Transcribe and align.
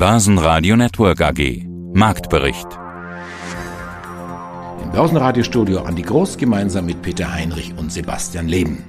Börsenradio 0.00 0.76
Network 0.76 1.20
AG. 1.20 1.66
Marktbericht. 1.92 2.66
Im 4.82 4.90
Börsenradiostudio 4.92 5.80
Andi 5.80 6.00
Groß 6.00 6.38
gemeinsam 6.38 6.86
mit 6.86 7.02
Peter 7.02 7.30
Heinrich 7.30 7.74
und 7.76 7.92
Sebastian 7.92 8.48
Leben. 8.48 8.82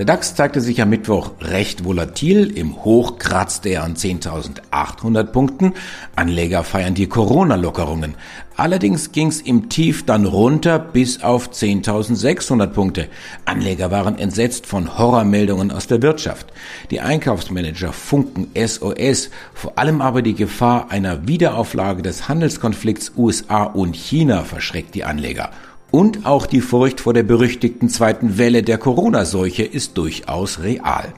Der 0.00 0.06
DAX 0.06 0.34
zeigte 0.34 0.62
sich 0.62 0.80
am 0.80 0.88
Mittwoch 0.88 1.32
recht 1.42 1.84
volatil. 1.84 2.56
Im 2.56 2.84
Hoch 2.86 3.18
kratzte 3.18 3.68
er 3.68 3.84
an 3.84 3.96
10.800 3.96 5.24
Punkten. 5.24 5.74
Anleger 6.16 6.64
feiern 6.64 6.94
die 6.94 7.06
Corona-Lockerungen. 7.06 8.14
Allerdings 8.56 9.12
ging's 9.12 9.42
im 9.42 9.68
Tief 9.68 10.06
dann 10.06 10.24
runter 10.24 10.78
bis 10.78 11.22
auf 11.22 11.50
10.600 11.50 12.68
Punkte. 12.68 13.08
Anleger 13.44 13.90
waren 13.90 14.18
entsetzt 14.18 14.64
von 14.64 14.96
Horrormeldungen 14.96 15.70
aus 15.70 15.86
der 15.86 16.00
Wirtschaft. 16.00 16.50
Die 16.90 17.02
Einkaufsmanager 17.02 17.92
funken 17.92 18.46
SOS, 18.56 19.28
vor 19.52 19.76
allem 19.76 20.00
aber 20.00 20.22
die 20.22 20.34
Gefahr 20.34 20.90
einer 20.90 21.28
Wiederauflage 21.28 22.00
des 22.00 22.26
Handelskonflikts 22.26 23.12
USA 23.18 23.64
und 23.64 23.94
China 23.94 24.44
verschreckt 24.44 24.94
die 24.94 25.04
Anleger. 25.04 25.50
Und 25.90 26.24
auch 26.24 26.46
die 26.46 26.60
Furcht 26.60 27.00
vor 27.00 27.14
der 27.14 27.24
berüchtigten 27.24 27.88
zweiten 27.88 28.38
Welle 28.38 28.62
der 28.62 28.78
Corona-Seuche 28.78 29.64
ist 29.64 29.98
durchaus 29.98 30.60
real. 30.62 31.12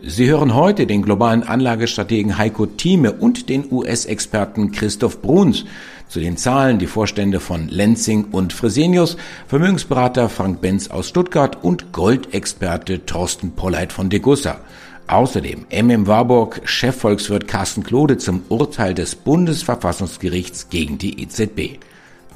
Sie 0.00 0.28
hören 0.28 0.54
heute 0.54 0.86
den 0.86 1.02
globalen 1.02 1.42
Anlagestrategen 1.42 2.38
Heiko 2.38 2.66
Thieme 2.66 3.12
und 3.12 3.48
den 3.48 3.70
US-Experten 3.70 4.70
Christoph 4.70 5.20
Bruns 5.20 5.64
zu 6.08 6.20
den 6.20 6.36
Zahlen 6.36 6.78
die 6.78 6.86
Vorstände 6.86 7.40
von 7.40 7.68
Lenzing 7.68 8.26
und 8.30 8.52
Fresenius, 8.52 9.16
Vermögensberater 9.48 10.28
Frank 10.28 10.60
Benz 10.60 10.88
aus 10.88 11.08
Stuttgart 11.08 11.62
und 11.62 11.92
Goldexperte 11.92 13.04
Thorsten 13.06 13.50
Polleit 13.52 13.92
von 13.92 14.08
Degussa. 14.08 14.60
Außerdem 15.08 15.66
MM 15.70 16.06
Warburg 16.06 16.60
Chefvolkswirt 16.64 17.48
Carsten 17.48 17.82
Klode 17.82 18.18
zum 18.18 18.42
Urteil 18.48 18.94
des 18.94 19.16
Bundesverfassungsgerichts 19.16 20.68
gegen 20.70 20.98
die 20.98 21.20
EZB. 21.22 21.78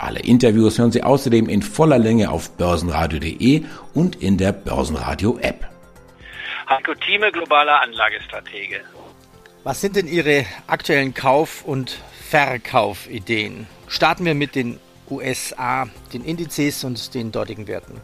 Alle 0.02 0.18
Interviews 0.18 0.80
hören 0.80 0.90
Sie 0.90 1.04
außerdem 1.04 1.48
in 1.48 1.62
voller 1.62 1.96
Länge 1.96 2.32
auf 2.32 2.50
börsenradio.de 2.56 3.62
und 3.94 4.16
in 4.16 4.36
der 4.36 4.50
Börsenradio-App. 4.50 5.64
Heiko 6.68 6.92
Thieme, 6.94 7.30
globaler 7.30 7.80
Anlagestratege. 7.82 8.80
Was 9.62 9.80
sind 9.80 9.94
denn 9.94 10.08
Ihre 10.08 10.44
aktuellen 10.66 11.14
Kauf- 11.14 11.64
und 11.64 12.00
Verkaufideen? 12.28 13.68
Starten 13.86 14.24
wir 14.24 14.34
mit 14.34 14.56
den 14.56 14.80
USA, 15.08 15.88
den 16.12 16.24
Indizes 16.24 16.82
und 16.82 17.14
den 17.14 17.30
dortigen 17.30 17.68
Werten. 17.68 18.00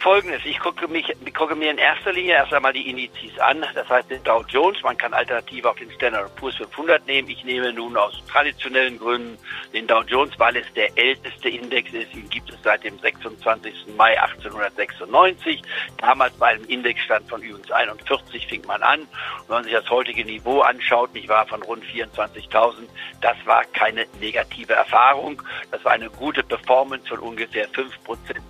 Folgendes, 0.00 0.40
ich 0.46 0.58
gucke, 0.58 0.88
mich, 0.88 1.12
gucke 1.36 1.54
mir 1.54 1.70
in 1.70 1.76
erster 1.76 2.10
Linie 2.14 2.32
erst 2.32 2.54
einmal 2.54 2.72
die 2.72 2.88
Indizes 2.88 3.38
an, 3.38 3.62
das 3.74 3.86
heißt 3.86 4.10
den 4.10 4.24
Dow 4.24 4.42
Jones, 4.48 4.82
man 4.82 4.96
kann 4.96 5.12
alternativ 5.12 5.66
auch 5.66 5.76
den 5.76 5.90
Standard 5.90 6.34
Poor's 6.36 6.56
500 6.56 7.06
nehmen. 7.06 7.28
Ich 7.28 7.44
nehme 7.44 7.70
nun 7.70 7.98
aus 7.98 8.14
traditionellen 8.26 8.98
Gründen 8.98 9.36
den 9.74 9.86
Dow 9.86 10.02
Jones, 10.06 10.32
weil 10.38 10.56
es 10.56 10.72
der 10.72 10.96
älteste 10.96 11.50
Index 11.50 11.92
ist. 11.92 12.14
Ihn 12.14 12.30
gibt 12.30 12.48
es 12.50 12.56
seit 12.62 12.82
dem 12.82 12.98
26. 12.98 13.94
Mai 13.98 14.18
1896. 14.22 15.60
Damals 15.98 16.32
bei 16.38 16.48
einem 16.48 16.64
Indexstand 16.64 17.28
von 17.28 17.42
übrigens 17.42 17.70
41 17.70 18.46
fing 18.46 18.66
man 18.66 18.82
an. 18.82 19.00
Und 19.00 19.48
wenn 19.48 19.54
man 19.56 19.64
sich 19.64 19.74
das 19.74 19.90
heutige 19.90 20.24
Niveau 20.24 20.60
anschaut, 20.60 21.10
ich 21.12 21.28
war 21.28 21.46
von 21.46 21.62
rund 21.62 21.84
24.000, 21.84 22.88
das 23.20 23.36
war 23.44 23.64
keine 23.74 24.06
negative 24.18 24.72
Erfahrung. 24.72 25.42
Das 25.70 25.84
war 25.84 25.92
eine 25.92 26.08
gute 26.08 26.42
Performance 26.42 27.06
von 27.06 27.18
ungefähr 27.18 27.68
5% 27.68 27.90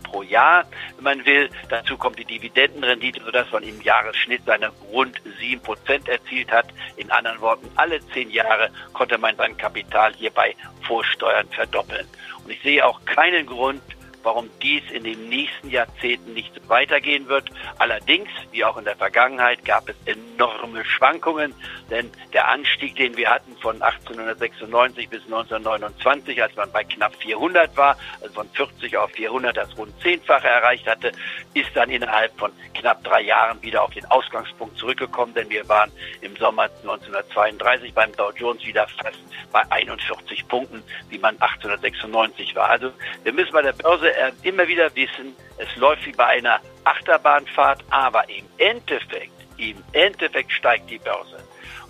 pro 0.04 0.22
Jahr, 0.22 0.64
wenn 0.96 1.04
man 1.04 1.26
will. 1.26 1.39
Dazu 1.68 1.96
kommt 1.96 2.18
die 2.18 2.24
Dividendenrendite, 2.24 3.20
sodass 3.24 3.50
man 3.52 3.62
im 3.62 3.80
Jahresschnitt 3.80 4.42
seine 4.44 4.70
rund 4.92 5.20
7% 5.40 6.08
erzielt 6.08 6.50
hat. 6.50 6.66
In 6.96 7.10
anderen 7.10 7.40
Worten, 7.40 7.70
alle 7.76 8.00
zehn 8.08 8.30
Jahre 8.30 8.70
konnte 8.92 9.18
man 9.18 9.36
sein 9.36 9.56
Kapital 9.56 10.12
hierbei 10.14 10.54
vor 10.82 11.04
Steuern 11.04 11.48
verdoppeln. 11.48 12.06
Und 12.44 12.50
ich 12.50 12.62
sehe 12.62 12.84
auch 12.84 13.04
keinen 13.04 13.46
Grund, 13.46 13.82
warum 14.22 14.50
dies 14.62 14.82
in 14.92 15.04
den 15.04 15.28
nächsten 15.28 15.70
Jahrzehnten 15.70 16.34
nicht 16.34 16.68
weitergehen 16.68 17.28
wird. 17.28 17.50
Allerdings, 17.78 18.28
wie 18.52 18.64
auch 18.64 18.76
in 18.76 18.84
der 18.84 18.96
Vergangenheit, 18.96 19.64
gab 19.64 19.88
es 19.88 19.96
enorme 20.06 20.84
Schwankungen, 20.84 21.54
denn 21.90 22.10
der 22.32 22.48
Anstieg, 22.48 22.96
den 22.96 23.16
wir 23.16 23.30
hatten 23.30 23.56
von 23.56 23.80
1896 23.82 25.08
bis 25.08 25.22
1929, 25.24 26.42
als 26.42 26.54
man 26.56 26.70
bei 26.72 26.84
knapp 26.84 27.14
400 27.16 27.76
war, 27.76 27.96
also 28.20 28.34
von 28.34 28.48
40 28.50 28.96
auf 28.96 29.10
400 29.12 29.56
das 29.56 29.76
rund 29.76 29.92
zehnfache 30.00 30.48
erreicht 30.48 30.86
hatte, 30.86 31.12
ist 31.54 31.70
dann 31.74 31.90
innerhalb 31.90 32.36
von 32.38 32.52
knapp 32.74 33.02
drei 33.04 33.22
Jahren 33.22 33.60
wieder 33.62 33.82
auf 33.82 33.92
den 33.92 34.04
Ausgangspunkt 34.06 34.78
zurückgekommen, 34.78 35.34
denn 35.34 35.50
wir 35.50 35.68
waren 35.68 35.90
im 36.20 36.36
Sommer 36.36 36.64
1932 36.82 37.92
beim 37.92 38.12
Dow 38.16 38.30
Jones 38.36 38.64
wieder 38.64 38.86
fast 38.88 39.18
bei 39.52 39.62
41 39.70 40.46
Punkten, 40.48 40.82
wie 41.08 41.18
man 41.18 41.34
1896 41.40 42.54
war. 42.54 42.70
Also 42.70 42.92
wir 43.24 43.32
müssen 43.32 43.52
bei 43.52 43.62
der 43.62 43.72
Börse 43.72 44.09
äh, 44.10 44.32
immer 44.42 44.66
wieder 44.68 44.94
wissen, 44.94 45.34
es 45.58 45.74
läuft 45.76 46.06
wie 46.06 46.12
bei 46.12 46.26
einer 46.26 46.60
Achterbahnfahrt, 46.84 47.84
aber 47.90 48.28
im 48.28 48.44
Endeffekt, 48.58 49.32
im 49.58 49.76
Endeffekt 49.92 50.52
steigt 50.52 50.90
die 50.90 50.98
Börse. 50.98 51.38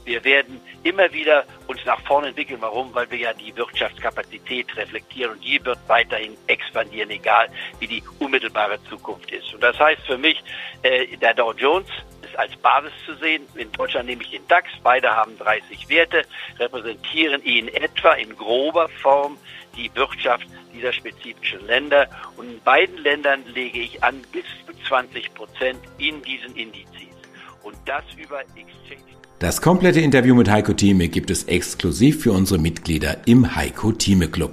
Wir 0.04 0.24
werden 0.24 0.60
immer 0.82 1.12
wieder 1.12 1.44
uns 1.66 1.84
nach 1.84 2.00
vorne 2.00 2.28
entwickeln. 2.28 2.60
Warum? 2.60 2.94
Weil 2.94 3.10
wir 3.10 3.18
ja 3.18 3.32
die 3.32 3.54
Wirtschaftskapazität 3.54 4.74
reflektieren 4.76 5.32
und 5.32 5.44
die 5.44 5.64
wird 5.64 5.78
weiterhin 5.86 6.36
expandieren, 6.46 7.10
egal 7.10 7.48
wie 7.78 7.86
die 7.86 8.02
unmittelbare 8.18 8.82
Zukunft 8.84 9.30
ist. 9.30 9.52
Und 9.54 9.62
das 9.62 9.78
heißt 9.78 10.02
für 10.06 10.18
mich, 10.18 10.42
äh, 10.82 11.16
der 11.16 11.34
Dow 11.34 11.52
Jones 11.52 11.88
ist 12.30 12.38
als 12.38 12.56
Basis 12.56 12.92
zu 13.06 13.14
sehen. 13.16 13.42
In 13.54 13.70
Deutschland 13.72 14.08
nehme 14.08 14.22
ich 14.22 14.30
den 14.30 14.46
DAX. 14.48 14.68
Beide 14.82 15.10
haben 15.10 15.36
30 15.38 15.88
Werte, 15.88 16.22
repräsentieren 16.58 17.42
in 17.42 17.68
etwa 17.68 18.12
in 18.12 18.36
grober 18.36 18.88
Form 19.02 19.36
die 19.76 19.90
Wirtschaft 19.94 20.46
dieser 20.74 20.92
spezifischen 20.92 21.66
Länder. 21.66 22.08
Und 22.36 22.50
in 22.50 22.60
beiden 22.60 22.98
Ländern 22.98 23.44
lege 23.54 23.80
ich 23.80 24.02
an 24.02 24.20
bis 24.32 24.44
zu 24.66 24.72
20 24.88 25.34
Prozent 25.34 25.80
in 25.98 26.22
diesen 26.22 26.54
Indizes. 26.56 26.88
Und 27.62 27.76
das 27.86 28.04
über 28.16 28.40
Exchange. 28.40 29.00
Das 29.38 29.62
komplette 29.62 30.00
Interview 30.00 30.34
mit 30.34 30.50
Heiko 30.50 30.72
Thieme 30.72 31.08
gibt 31.08 31.30
es 31.30 31.44
exklusiv 31.44 32.22
für 32.22 32.32
unsere 32.32 32.60
Mitglieder 32.60 33.16
im 33.26 33.54
Heiko 33.54 33.92
Thieme 33.92 34.28
Club. 34.28 34.52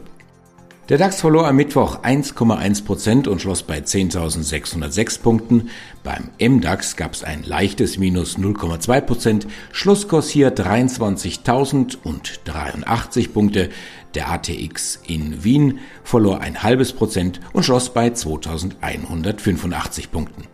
Der 0.89 0.97
DAX 0.97 1.19
verlor 1.19 1.45
am 1.45 1.57
Mittwoch 1.57 2.01
1,1 2.03 2.85
Prozent 2.85 3.27
und 3.27 3.41
schloss 3.41 3.61
bei 3.61 3.79
10.606 3.79 5.21
Punkten. 5.21 5.69
Beim 6.01 6.29
MDAX 6.39 6.95
gab 6.95 7.11
es 7.11 7.25
ein 7.25 7.43
leichtes 7.43 7.97
Minus 7.97 8.37
0,2 8.37 9.01
Prozent. 9.01 9.47
Schlusskurs 9.73 10.29
hier 10.29 10.55
23.083 10.55 13.33
Punkte. 13.33 13.67
Der 14.15 14.31
ATX 14.31 15.01
in 15.05 15.43
Wien 15.43 15.79
verlor 16.05 16.39
ein 16.39 16.63
halbes 16.63 16.93
Prozent 16.93 17.41
und 17.51 17.63
schloss 17.63 17.93
bei 17.93 18.07
2.185 18.07 20.09
Punkten. 20.09 20.45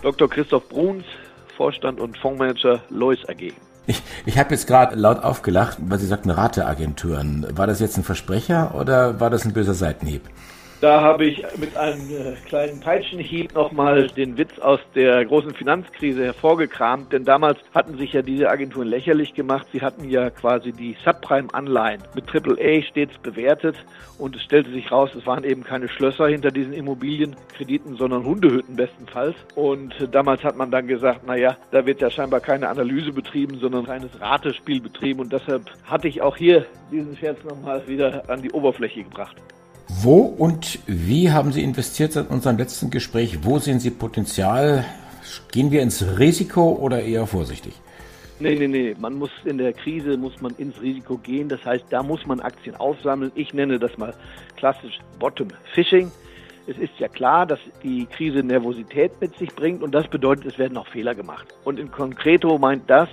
Dr. 0.00 0.30
Christoph 0.30 0.68
Bruns, 0.68 1.02
Vorstand 1.56 1.98
und 1.98 2.16
Fondsmanager 2.18 2.84
Lois 2.88 3.18
AG. 3.28 3.52
Ich, 3.86 4.02
ich 4.24 4.38
habe 4.38 4.52
jetzt 4.52 4.66
gerade 4.66 4.96
laut 4.96 5.22
aufgelacht, 5.22 5.78
weil 5.80 5.98
Sie 5.98 6.06
sagten 6.06 6.30
Rateagenturen. 6.30 7.46
War 7.56 7.66
das 7.66 7.80
jetzt 7.80 7.96
ein 7.96 8.04
Versprecher 8.04 8.74
oder 8.74 9.20
war 9.20 9.30
das 9.30 9.44
ein 9.44 9.52
böser 9.52 9.74
Seitenhieb? 9.74 10.28
Da 10.82 11.00
habe 11.00 11.24
ich 11.24 11.42
mit 11.56 11.74
einem 11.74 12.02
äh, 12.10 12.34
kleinen 12.46 12.80
Peitschenhieb 12.80 13.54
nochmal 13.54 14.08
den 14.08 14.36
Witz 14.36 14.58
aus 14.58 14.80
der 14.94 15.24
großen 15.24 15.54
Finanzkrise 15.54 16.22
hervorgekramt, 16.22 17.14
denn 17.14 17.24
damals 17.24 17.58
hatten 17.74 17.96
sich 17.96 18.12
ja 18.12 18.20
diese 18.20 18.50
Agenturen 18.50 18.88
lächerlich 18.88 19.32
gemacht. 19.32 19.66
Sie 19.72 19.80
hatten 19.80 20.06
ja 20.10 20.28
quasi 20.28 20.72
die 20.72 20.94
Subprime-Anleihen 21.02 22.02
mit 22.14 22.24
AAA 22.28 22.82
stets 22.82 23.16
bewertet 23.22 23.76
und 24.18 24.36
es 24.36 24.42
stellte 24.42 24.70
sich 24.70 24.92
raus, 24.92 25.10
es 25.16 25.26
waren 25.26 25.44
eben 25.44 25.64
keine 25.64 25.88
Schlösser 25.88 26.28
hinter 26.28 26.50
diesen 26.50 26.74
Immobilienkrediten, 26.74 27.96
sondern 27.96 28.26
Hundehütten 28.26 28.76
bestenfalls. 28.76 29.36
Und 29.54 29.94
damals 30.12 30.44
hat 30.44 30.58
man 30.58 30.70
dann 30.70 30.86
gesagt, 30.86 31.26
naja, 31.26 31.56
da 31.70 31.86
wird 31.86 32.02
ja 32.02 32.10
scheinbar 32.10 32.40
keine 32.40 32.68
Analyse 32.68 33.12
betrieben, 33.12 33.58
sondern 33.60 33.86
reines 33.86 34.20
Ratespiel 34.20 34.82
betrieben 34.82 35.20
und 35.20 35.32
deshalb 35.32 35.62
hatte 35.84 36.08
ich 36.08 36.20
auch 36.20 36.36
hier 36.36 36.66
diesen 36.92 37.16
Scherz 37.16 37.42
nochmal 37.44 37.88
wieder 37.88 38.28
an 38.28 38.42
die 38.42 38.50
Oberfläche 38.50 39.02
gebracht. 39.02 39.36
Wo 39.98 40.18
und 40.20 40.78
wie 40.86 41.30
haben 41.30 41.52
Sie 41.52 41.62
investiert 41.62 42.12
seit 42.12 42.28
unserem 42.28 42.58
letzten 42.58 42.90
Gespräch? 42.90 43.38
Wo 43.44 43.58
sehen 43.58 43.80
Sie 43.80 43.90
Potenzial? 43.90 44.84
Gehen 45.52 45.70
wir 45.70 45.80
ins 45.80 46.18
Risiko 46.18 46.72
oder 46.72 47.02
eher 47.02 47.26
vorsichtig? 47.26 47.72
Nee, 48.38 48.56
nee, 48.56 48.68
nee. 48.68 48.96
Man 48.98 49.14
muss 49.14 49.30
in 49.46 49.56
der 49.56 49.72
Krise 49.72 50.18
muss 50.18 50.38
man 50.42 50.54
ins 50.58 50.80
Risiko 50.82 51.16
gehen. 51.16 51.48
Das 51.48 51.64
heißt, 51.64 51.86
da 51.88 52.02
muss 52.02 52.26
man 52.26 52.40
Aktien 52.40 52.76
aufsammeln. 52.76 53.32
Ich 53.34 53.54
nenne 53.54 53.78
das 53.78 53.96
mal 53.96 54.12
klassisch 54.56 54.98
Bottom 55.18 55.48
Fishing. 55.72 56.12
Es 56.66 56.76
ist 56.76 56.92
ja 56.98 57.08
klar, 57.08 57.46
dass 57.46 57.60
die 57.82 58.04
Krise 58.06 58.40
Nervosität 58.40 59.12
mit 59.20 59.38
sich 59.38 59.54
bringt 59.54 59.82
und 59.82 59.94
das 59.94 60.08
bedeutet, 60.08 60.46
es 60.46 60.58
werden 60.58 60.76
auch 60.76 60.88
Fehler 60.88 61.14
gemacht. 61.14 61.46
Und 61.64 61.78
in 61.78 61.90
Concreto 61.90 62.58
meint 62.58 62.90
das, 62.90 63.08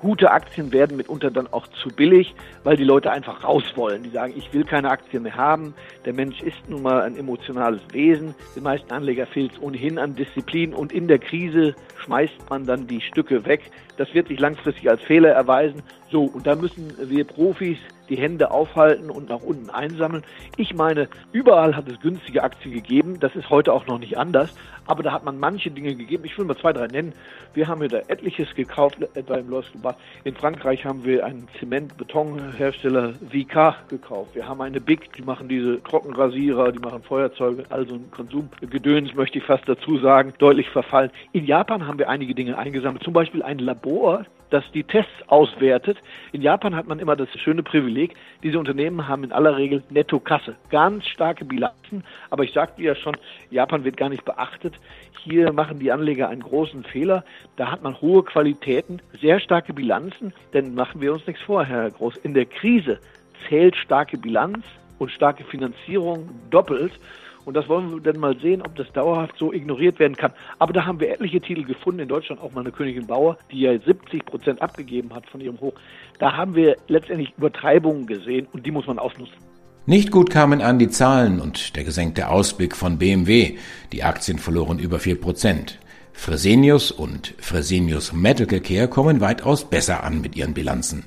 Gute 0.00 0.30
Aktien 0.30 0.72
werden 0.72 0.96
mitunter 0.96 1.30
dann 1.30 1.46
auch 1.52 1.66
zu 1.68 1.88
billig, 1.88 2.34
weil 2.64 2.76
die 2.76 2.84
Leute 2.84 3.10
einfach 3.10 3.44
raus 3.44 3.64
wollen. 3.76 4.02
Die 4.02 4.10
sagen, 4.10 4.34
ich 4.36 4.52
will 4.52 4.64
keine 4.64 4.90
Aktien 4.90 5.22
mehr 5.22 5.36
haben. 5.36 5.74
Der 6.04 6.12
Mensch 6.12 6.42
ist 6.42 6.68
nun 6.68 6.82
mal 6.82 7.02
ein 7.02 7.16
emotionales 7.16 7.80
Wesen. 7.92 8.34
Den 8.54 8.62
meisten 8.62 8.92
Anleger 8.92 9.26
fehlt 9.26 9.52
es 9.52 9.62
ohnehin 9.62 9.98
an 9.98 10.14
Disziplin 10.14 10.74
und 10.74 10.92
in 10.92 11.08
der 11.08 11.18
Krise 11.18 11.74
schmeißt 12.04 12.50
man 12.50 12.66
dann 12.66 12.86
die 12.86 13.00
Stücke 13.00 13.46
weg. 13.46 13.70
Das 13.96 14.12
wird 14.12 14.28
sich 14.28 14.38
langfristig 14.38 14.90
als 14.90 15.02
Fehler 15.02 15.30
erweisen. 15.30 15.82
So, 16.10 16.24
und 16.24 16.46
da 16.46 16.54
müssen 16.54 16.92
wir 17.10 17.24
Profis 17.24 17.78
die 18.08 18.16
Hände 18.16 18.50
aufhalten 18.50 19.10
und 19.10 19.28
nach 19.28 19.42
unten 19.42 19.70
einsammeln. 19.70 20.22
Ich 20.56 20.74
meine, 20.74 21.08
überall 21.32 21.76
hat 21.76 21.88
es 21.88 22.00
günstige 22.00 22.42
Aktien 22.42 22.72
gegeben. 22.72 23.18
Das 23.20 23.34
ist 23.34 23.50
heute 23.50 23.72
auch 23.72 23.86
noch 23.86 23.98
nicht 23.98 24.16
anders. 24.16 24.54
Aber 24.86 25.02
da 25.02 25.12
hat 25.12 25.24
man 25.24 25.38
manche 25.38 25.70
Dinge 25.70 25.94
gegeben. 25.96 26.24
Ich 26.24 26.38
will 26.38 26.44
mal 26.44 26.56
zwei, 26.56 26.72
drei 26.72 26.86
nennen. 26.86 27.12
Wir 27.54 27.66
haben 27.66 27.82
ja 27.82 27.88
da 27.88 27.98
etliches 28.06 28.54
gekauft, 28.54 28.98
etwa 29.14 29.34
im 29.34 29.50
Lost 29.50 29.72
In 30.22 30.36
Frankreich 30.36 30.84
haben 30.84 31.04
wir 31.04 31.24
einen 31.24 31.48
Zement-Betonhersteller 31.58 33.14
VK 33.14 33.88
gekauft. 33.88 34.34
Wir 34.34 34.46
haben 34.48 34.60
eine 34.60 34.80
Big, 34.80 35.12
die 35.14 35.22
machen 35.22 35.48
diese 35.48 35.82
Trockenrasierer, 35.82 36.70
die 36.70 36.78
machen 36.78 37.02
Feuerzeuge, 37.02 37.64
also 37.70 37.96
ein 37.96 38.10
Konsumgedöns, 38.12 39.14
möchte 39.14 39.38
ich 39.38 39.44
fast 39.44 39.68
dazu 39.68 39.98
sagen, 39.98 40.34
deutlich 40.38 40.68
verfallen. 40.70 41.10
In 41.32 41.46
Japan 41.46 41.86
haben 41.88 41.98
wir 41.98 42.08
einige 42.08 42.34
Dinge 42.34 42.56
eingesammelt. 42.56 43.02
Zum 43.02 43.12
Beispiel 43.12 43.42
ein 43.42 43.58
Labor, 43.58 44.24
das 44.50 44.64
die 44.72 44.84
Tests 44.84 45.12
auswertet. 45.26 45.98
In 46.32 46.42
Japan 46.42 46.74
hat 46.74 46.86
man 46.86 46.98
immer 46.98 47.16
das 47.16 47.28
schöne 47.38 47.62
Privileg, 47.62 48.14
diese 48.42 48.58
Unternehmen 48.58 49.08
haben 49.08 49.24
in 49.24 49.32
aller 49.32 49.56
Regel 49.56 49.82
Netto-Kasse. 49.90 50.56
Ganz 50.70 51.06
starke 51.06 51.44
Bilanzen, 51.44 52.04
aber 52.30 52.44
ich 52.44 52.52
sagte 52.52 52.82
ja 52.82 52.94
schon, 52.94 53.16
Japan 53.50 53.84
wird 53.84 53.96
gar 53.96 54.08
nicht 54.08 54.24
beachtet. 54.24 54.74
Hier 55.22 55.52
machen 55.52 55.78
die 55.78 55.90
Anleger 55.90 56.28
einen 56.28 56.42
großen 56.42 56.84
Fehler. 56.84 57.24
Da 57.56 57.70
hat 57.70 57.82
man 57.82 58.00
hohe 58.00 58.22
Qualitäten, 58.22 59.02
sehr 59.20 59.40
starke 59.40 59.72
Bilanzen, 59.72 60.32
denn 60.52 60.74
machen 60.74 61.00
wir 61.00 61.12
uns 61.12 61.26
nichts 61.26 61.42
vor, 61.42 61.64
Herr 61.64 61.90
Groß. 61.90 62.16
In 62.18 62.34
der 62.34 62.46
Krise 62.46 63.00
zählt 63.48 63.76
starke 63.76 64.18
Bilanz 64.18 64.64
und 64.98 65.10
starke 65.10 65.44
Finanzierung 65.44 66.30
doppelt. 66.50 66.92
Und 67.46 67.54
das 67.54 67.68
wollen 67.68 67.92
wir 67.92 68.00
dann 68.00 68.20
mal 68.20 68.36
sehen, 68.40 68.60
ob 68.60 68.74
das 68.74 68.92
dauerhaft 68.92 69.36
so 69.38 69.52
ignoriert 69.52 70.00
werden 70.00 70.16
kann. 70.16 70.32
Aber 70.58 70.72
da 70.72 70.84
haben 70.84 70.98
wir 70.98 71.10
etliche 71.10 71.40
Titel 71.40 71.62
gefunden, 71.62 72.00
in 72.00 72.08
Deutschland 72.08 72.42
auch 72.42 72.52
mal 72.52 72.62
eine 72.62 72.72
Königin 72.72 73.06
Bauer, 73.06 73.38
die 73.52 73.60
ja 73.60 73.78
70 73.78 74.26
Prozent 74.26 74.60
abgegeben 74.60 75.14
hat 75.14 75.26
von 75.30 75.40
ihrem 75.40 75.60
Hoch. 75.60 75.74
Da 76.18 76.36
haben 76.36 76.56
wir 76.56 76.76
letztendlich 76.88 77.32
Übertreibungen 77.38 78.06
gesehen 78.06 78.48
und 78.52 78.66
die 78.66 78.72
muss 78.72 78.88
man 78.88 78.98
ausnutzen. 78.98 79.36
Nicht 79.86 80.10
gut 80.10 80.30
kamen 80.30 80.60
an 80.60 80.80
die 80.80 80.88
Zahlen 80.88 81.40
und 81.40 81.76
der 81.76 81.84
gesenkte 81.84 82.28
Ausblick 82.28 82.74
von 82.74 82.98
BMW. 82.98 83.56
Die 83.92 84.02
Aktien 84.02 84.38
verloren 84.40 84.80
über 84.80 84.98
4 84.98 85.20
Prozent. 85.20 85.78
Fresenius 86.12 86.90
und 86.90 87.34
Fresenius 87.38 88.12
Medical 88.12 88.58
Care 88.58 88.88
kommen 88.88 89.20
weitaus 89.20 89.64
besser 89.64 90.02
an 90.02 90.20
mit 90.20 90.34
ihren 90.34 90.52
Bilanzen. 90.52 91.04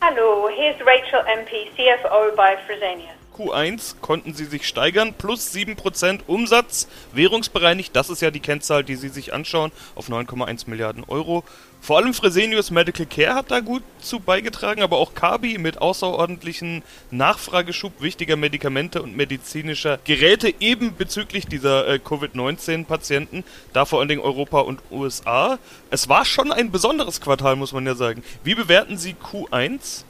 Hallo, 0.00 0.48
hier 0.56 0.70
ist 0.70 0.80
Rachel 0.80 1.20
MP, 1.38 1.70
CFO 1.76 2.34
bei 2.36 2.56
Fresenius. 2.66 3.17
Q1 3.38 3.96
konnten 4.00 4.34
sie 4.34 4.46
sich 4.46 4.66
steigern, 4.66 5.14
plus 5.16 5.54
7% 5.54 6.20
Umsatz, 6.26 6.88
währungsbereinigt, 7.12 7.94
das 7.94 8.10
ist 8.10 8.20
ja 8.20 8.30
die 8.30 8.40
Kennzahl, 8.40 8.82
die 8.82 8.96
Sie 8.96 9.08
sich 9.08 9.32
anschauen, 9.32 9.70
auf 9.94 10.08
9,1 10.08 10.68
Milliarden 10.68 11.04
Euro. 11.04 11.44
Vor 11.80 11.98
allem 11.98 12.12
Fresenius 12.12 12.72
Medical 12.72 13.06
Care 13.06 13.36
hat 13.36 13.52
da 13.52 13.60
gut 13.60 13.84
zu 14.00 14.18
beigetragen, 14.18 14.82
aber 14.82 14.96
auch 14.98 15.14
Kabi 15.14 15.58
mit 15.58 15.80
außerordentlichen 15.80 16.82
Nachfrageschub 17.12 18.02
wichtiger 18.02 18.36
Medikamente 18.36 19.00
und 19.00 19.16
medizinischer 19.16 19.98
Geräte 20.04 20.52
eben 20.58 20.96
bezüglich 20.96 21.46
dieser 21.46 21.86
äh, 21.86 21.98
Covid-19-Patienten, 22.00 23.44
da 23.72 23.84
vor 23.84 24.00
allen 24.00 24.08
Dingen 24.08 24.22
Europa 24.22 24.60
und 24.60 24.80
USA. 24.90 25.58
Es 25.90 26.08
war 26.08 26.24
schon 26.24 26.50
ein 26.50 26.72
besonderes 26.72 27.20
Quartal, 27.20 27.54
muss 27.54 27.72
man 27.72 27.86
ja 27.86 27.94
sagen. 27.94 28.24
Wie 28.42 28.56
bewerten 28.56 28.98
Sie 28.98 29.14
Q1? 29.14 30.02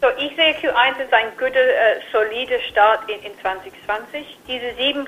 So, 0.00 0.08
ich 0.18 0.36
sehe 0.36 0.52
Q1 0.52 1.00
als 1.00 1.12
ein 1.12 1.30
guter, 1.38 1.54
äh, 1.54 2.00
solider 2.12 2.60
Start 2.70 3.08
in, 3.08 3.18
in 3.22 3.38
2020. 3.40 4.38
Diese 4.46 4.66
7% 4.78 5.06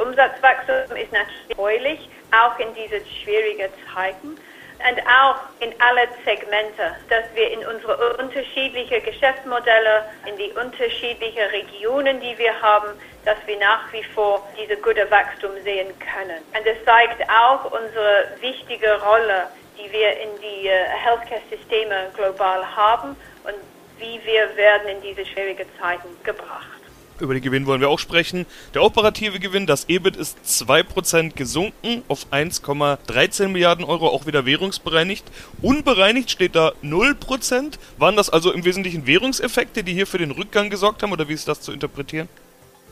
Umsatzwachstum 0.00 0.96
ist 0.96 1.10
natürlich 1.12 1.50
erfreulich, 1.50 2.08
auch 2.30 2.56
in 2.60 2.72
diesen 2.74 3.04
schwierigen 3.22 3.68
Zeiten. 3.92 4.38
Und 4.78 5.00
auch 5.08 5.40
in 5.58 5.74
alle 5.80 6.06
Segmente, 6.24 6.94
dass 7.10 7.24
wir 7.34 7.50
in 7.50 7.66
unsere 7.66 8.16
unterschiedlichen 8.16 9.02
Geschäftsmodelle, 9.02 10.04
in 10.26 10.36
die 10.36 10.52
unterschiedlichen 10.52 11.42
Regionen, 11.50 12.20
die 12.20 12.38
wir 12.38 12.54
haben, 12.62 12.90
dass 13.24 13.38
wir 13.46 13.58
nach 13.58 13.92
wie 13.92 14.04
vor 14.14 14.46
diese 14.56 14.76
gute 14.76 15.10
Wachstum 15.10 15.50
sehen 15.64 15.92
können. 15.98 16.38
Und 16.56 16.64
es 16.64 16.78
zeigt 16.84 17.20
auch 17.28 17.64
unsere 17.72 18.28
wichtige 18.40 19.02
Rolle, 19.02 19.48
die 19.76 19.90
wir 19.90 20.12
in 20.20 20.30
die 20.40 20.68
äh, 20.68 20.84
Healthcare-Systeme 20.86 22.12
global 22.14 22.64
haben 22.76 23.16
und 23.42 23.54
wie 23.98 24.20
wir 24.24 24.56
werden 24.56 24.88
in 24.88 25.02
diese 25.02 25.24
schwierigen 25.26 25.66
Zeiten 25.80 26.08
gebracht. 26.24 26.66
Über 27.20 27.34
den 27.34 27.42
Gewinn 27.42 27.66
wollen 27.66 27.80
wir 27.80 27.88
auch 27.88 27.98
sprechen. 27.98 28.46
Der 28.74 28.82
operative 28.84 29.40
Gewinn, 29.40 29.66
das 29.66 29.86
EBIT 29.88 30.16
ist 30.16 30.38
2% 30.46 31.34
gesunken 31.34 32.04
auf 32.06 32.26
1,13 32.30 33.48
Milliarden 33.48 33.84
Euro, 33.84 34.06
auch 34.08 34.26
wieder 34.26 34.46
währungsbereinigt. 34.46 35.24
Unbereinigt 35.60 36.30
steht 36.30 36.54
da 36.54 36.74
0%. 36.84 37.78
Waren 37.98 38.16
das 38.16 38.30
also 38.30 38.52
im 38.52 38.64
Wesentlichen 38.64 39.06
Währungseffekte, 39.06 39.82
die 39.82 39.94
hier 39.94 40.06
für 40.06 40.18
den 40.18 40.30
Rückgang 40.30 40.70
gesorgt 40.70 41.02
haben, 41.02 41.10
oder 41.10 41.28
wie 41.28 41.34
ist 41.34 41.48
das 41.48 41.60
zu 41.60 41.72
interpretieren? 41.72 42.28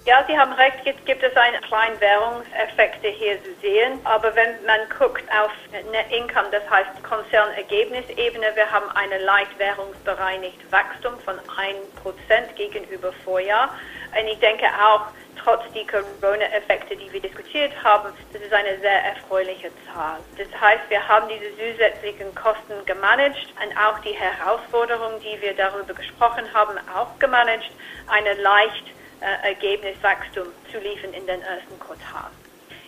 Ja, 0.06 0.24
Sie 0.28 0.38
haben 0.38 0.52
recht, 0.52 0.76
jetzt 0.84 1.04
gibt 1.04 1.20
es 1.24 1.36
einen 1.36 1.60
kleinen 1.62 2.00
Währungseffekte 2.00 3.08
hier 3.08 3.42
zu 3.42 3.52
sehen. 3.60 3.98
Aber 4.04 4.32
wenn 4.36 4.64
man 4.64 4.78
guckt 4.96 5.24
auf 5.32 5.50
Net 5.90 6.06
Income, 6.12 6.46
das 6.52 6.62
heißt 6.70 7.02
Konzernergebnisebene, 7.02 8.54
wir 8.54 8.70
haben 8.70 8.88
eine 8.90 9.18
leicht 9.18 9.58
währungsbereinigt 9.58 10.70
Wachstum 10.70 11.18
von 11.24 11.34
1% 11.34 12.52
gegenüber 12.54 13.12
Vorjahr. 13.24 13.74
Und 14.16 14.28
ich 14.28 14.38
denke 14.38 14.66
auch, 14.80 15.06
trotz 15.42 15.64
die 15.72 15.84
Corona-Effekte, 15.84 16.94
die 16.94 17.12
wir 17.12 17.20
diskutiert 17.20 17.72
haben, 17.82 18.12
das 18.32 18.40
ist 18.40 18.52
eine 18.52 18.78
sehr 18.78 19.04
erfreuliche 19.06 19.72
Zahl. 19.92 20.20
Das 20.38 20.60
heißt, 20.60 20.88
wir 20.88 21.02
haben 21.08 21.26
diese 21.28 21.50
zusätzlichen 21.58 22.32
Kosten 22.36 22.74
gemanagt 22.86 23.48
und 23.60 23.76
auch 23.76 23.98
die 24.02 24.14
Herausforderungen, 24.14 25.18
die 25.18 25.42
wir 25.42 25.54
darüber 25.54 25.94
gesprochen 25.94 26.44
haben, 26.54 26.78
auch 26.94 27.18
gemanagt. 27.18 27.72
Eine 28.06 28.34
leicht 28.34 28.84
äh, 29.20 29.48
Ergebniswachstum 29.48 30.46
zu 30.70 30.78
liefern 30.78 31.12
in 31.12 31.26
den 31.26 31.42
ersten 31.42 31.78
Quartal. 31.80 32.30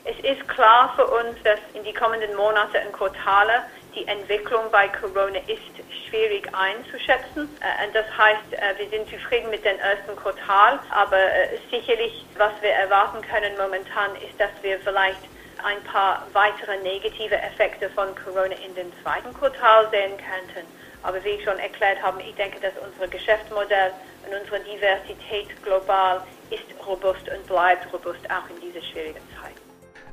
Es 0.04 0.16
ist 0.24 0.48
klar 0.48 0.92
für 0.96 1.06
uns, 1.06 1.36
dass 1.44 1.58
in 1.74 1.84
die 1.84 1.92
kommenden 1.92 2.34
Monate 2.36 2.80
und 2.86 2.92
Quartale 2.92 3.64
die 3.94 4.06
Entwicklung 4.06 4.70
bei 4.70 4.88
Corona 4.88 5.38
ist 5.46 5.74
schwierig 6.08 6.48
einzuschätzen. 6.54 7.48
Äh, 7.60 7.92
das 7.92 8.06
heißt, 8.16 8.52
äh, 8.52 8.78
wir 8.78 8.88
sind 8.90 9.08
zufrieden 9.10 9.50
mit 9.50 9.64
dem 9.64 9.78
ersten 9.78 10.16
Quartal, 10.16 10.78
aber 10.90 11.18
sicherlich, 11.70 12.24
was 12.36 12.52
wir 12.60 12.70
erwarten 12.70 13.20
können 13.22 13.56
momentan, 13.58 14.14
ist, 14.16 14.38
dass 14.38 14.50
wir 14.62 14.78
vielleicht 14.80 15.20
ein 15.64 15.82
paar 15.84 16.26
weitere 16.32 16.76
negative 16.78 17.34
Effekte 17.36 17.90
von 17.90 18.14
Corona 18.14 18.54
in 18.64 18.74
den 18.74 18.92
zweiten 19.02 19.32
Quartal 19.34 19.88
sehen 19.90 20.16
könnten. 20.16 20.66
Aber 21.02 21.22
wie 21.24 21.28
ich 21.30 21.44
schon 21.44 21.58
erklärt 21.58 22.02
habe, 22.02 22.22
ich 22.22 22.34
denke, 22.34 22.58
dass 22.60 22.72
unser 22.84 23.08
Geschäftsmodell 23.08 23.92
und 24.26 24.40
unsere 24.40 24.60
Diversität 24.60 25.62
global 25.62 26.22
ist 26.50 26.64
robust 26.86 27.22
und 27.28 27.46
bleibt 27.46 27.92
robust 27.92 28.20
auch 28.30 28.48
in 28.50 28.60
dieser 28.60 28.84
schwierigen 28.84 29.20
Zeit. 29.40 29.54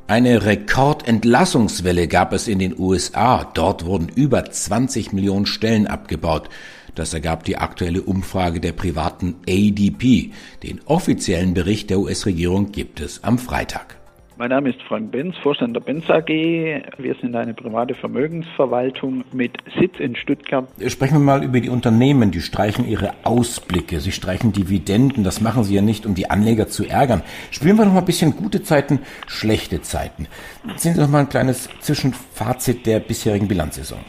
Eine 0.08 0.46
Rekordentlassungswelle 0.46 2.08
gab 2.08 2.32
es 2.32 2.48
in 2.48 2.60
den 2.60 2.78
USA. 2.78 3.50
Dort 3.56 3.86
wurden 3.86 4.08
über 4.10 4.46
20 4.46 5.14
Millionen 5.14 5.48
Stellen 5.48 5.88
abgebaut. 5.88 6.48
Das 6.94 7.14
ergab 7.14 7.44
die 7.44 7.58
aktuelle 7.58 8.04
Umfrage 8.04 8.60
der 8.60 8.72
privaten 8.72 9.36
ADP. 9.50 10.32
Den 10.62 10.82
offiziellen 10.86 11.56
Bericht 11.56 11.90
der 11.90 12.00
US-Regierung 12.00 12.72
gibt 12.72 13.00
es 13.00 13.24
am 13.24 13.40
Freitag. 13.40 13.98
Mein 14.38 14.50
Name 14.50 14.70
ist 14.70 14.82
Frank 14.82 15.12
Benz, 15.12 15.38
Vorstand 15.38 15.78
der 15.78 15.80
Benz 15.80 16.10
AG. 16.10 16.28
Wir 16.28 17.16
sind 17.22 17.38
eine 17.38 17.54
private 17.54 17.94
Vermögensverwaltung 17.94 19.24
mit 19.32 19.54
Sitz 19.80 19.98
in 19.98 20.18
Stuttgart. 20.18 20.68
Sprechen 20.88 21.14
wir 21.14 21.20
mal 21.22 21.42
über 21.42 21.62
die 21.62 21.70
Unternehmen. 21.70 22.32
Die 22.32 22.42
streichen 22.42 22.86
ihre 22.86 23.14
Ausblicke, 23.24 24.02
sie 24.02 24.12
streichen 24.12 24.52
Dividenden. 24.52 25.24
Das 25.24 25.40
machen 25.40 25.64
sie 25.64 25.74
ja 25.74 25.82
nicht, 25.82 26.06
um 26.06 26.16
die 26.16 26.30
Anleger 26.30 26.68
zu 26.68 26.84
ärgern. 26.84 27.22
Spielen 27.50 27.78
wir 27.78 27.86
noch 27.86 27.94
mal 27.94 28.00
ein 28.00 28.06
bisschen 28.06 28.36
gute 28.36 28.62
Zeiten, 28.62 29.00
schlechte 29.26 29.82
Zeiten. 29.82 30.28
Sehen 30.76 30.96
Sie 30.96 31.00
doch 31.00 31.08
mal 31.08 31.20
ein 31.20 31.30
kleines 31.30 31.70
Zwischenfazit 31.80 32.86
der 32.86 33.00
bisherigen 33.00 33.48
Bilanzsaison. 33.48 34.00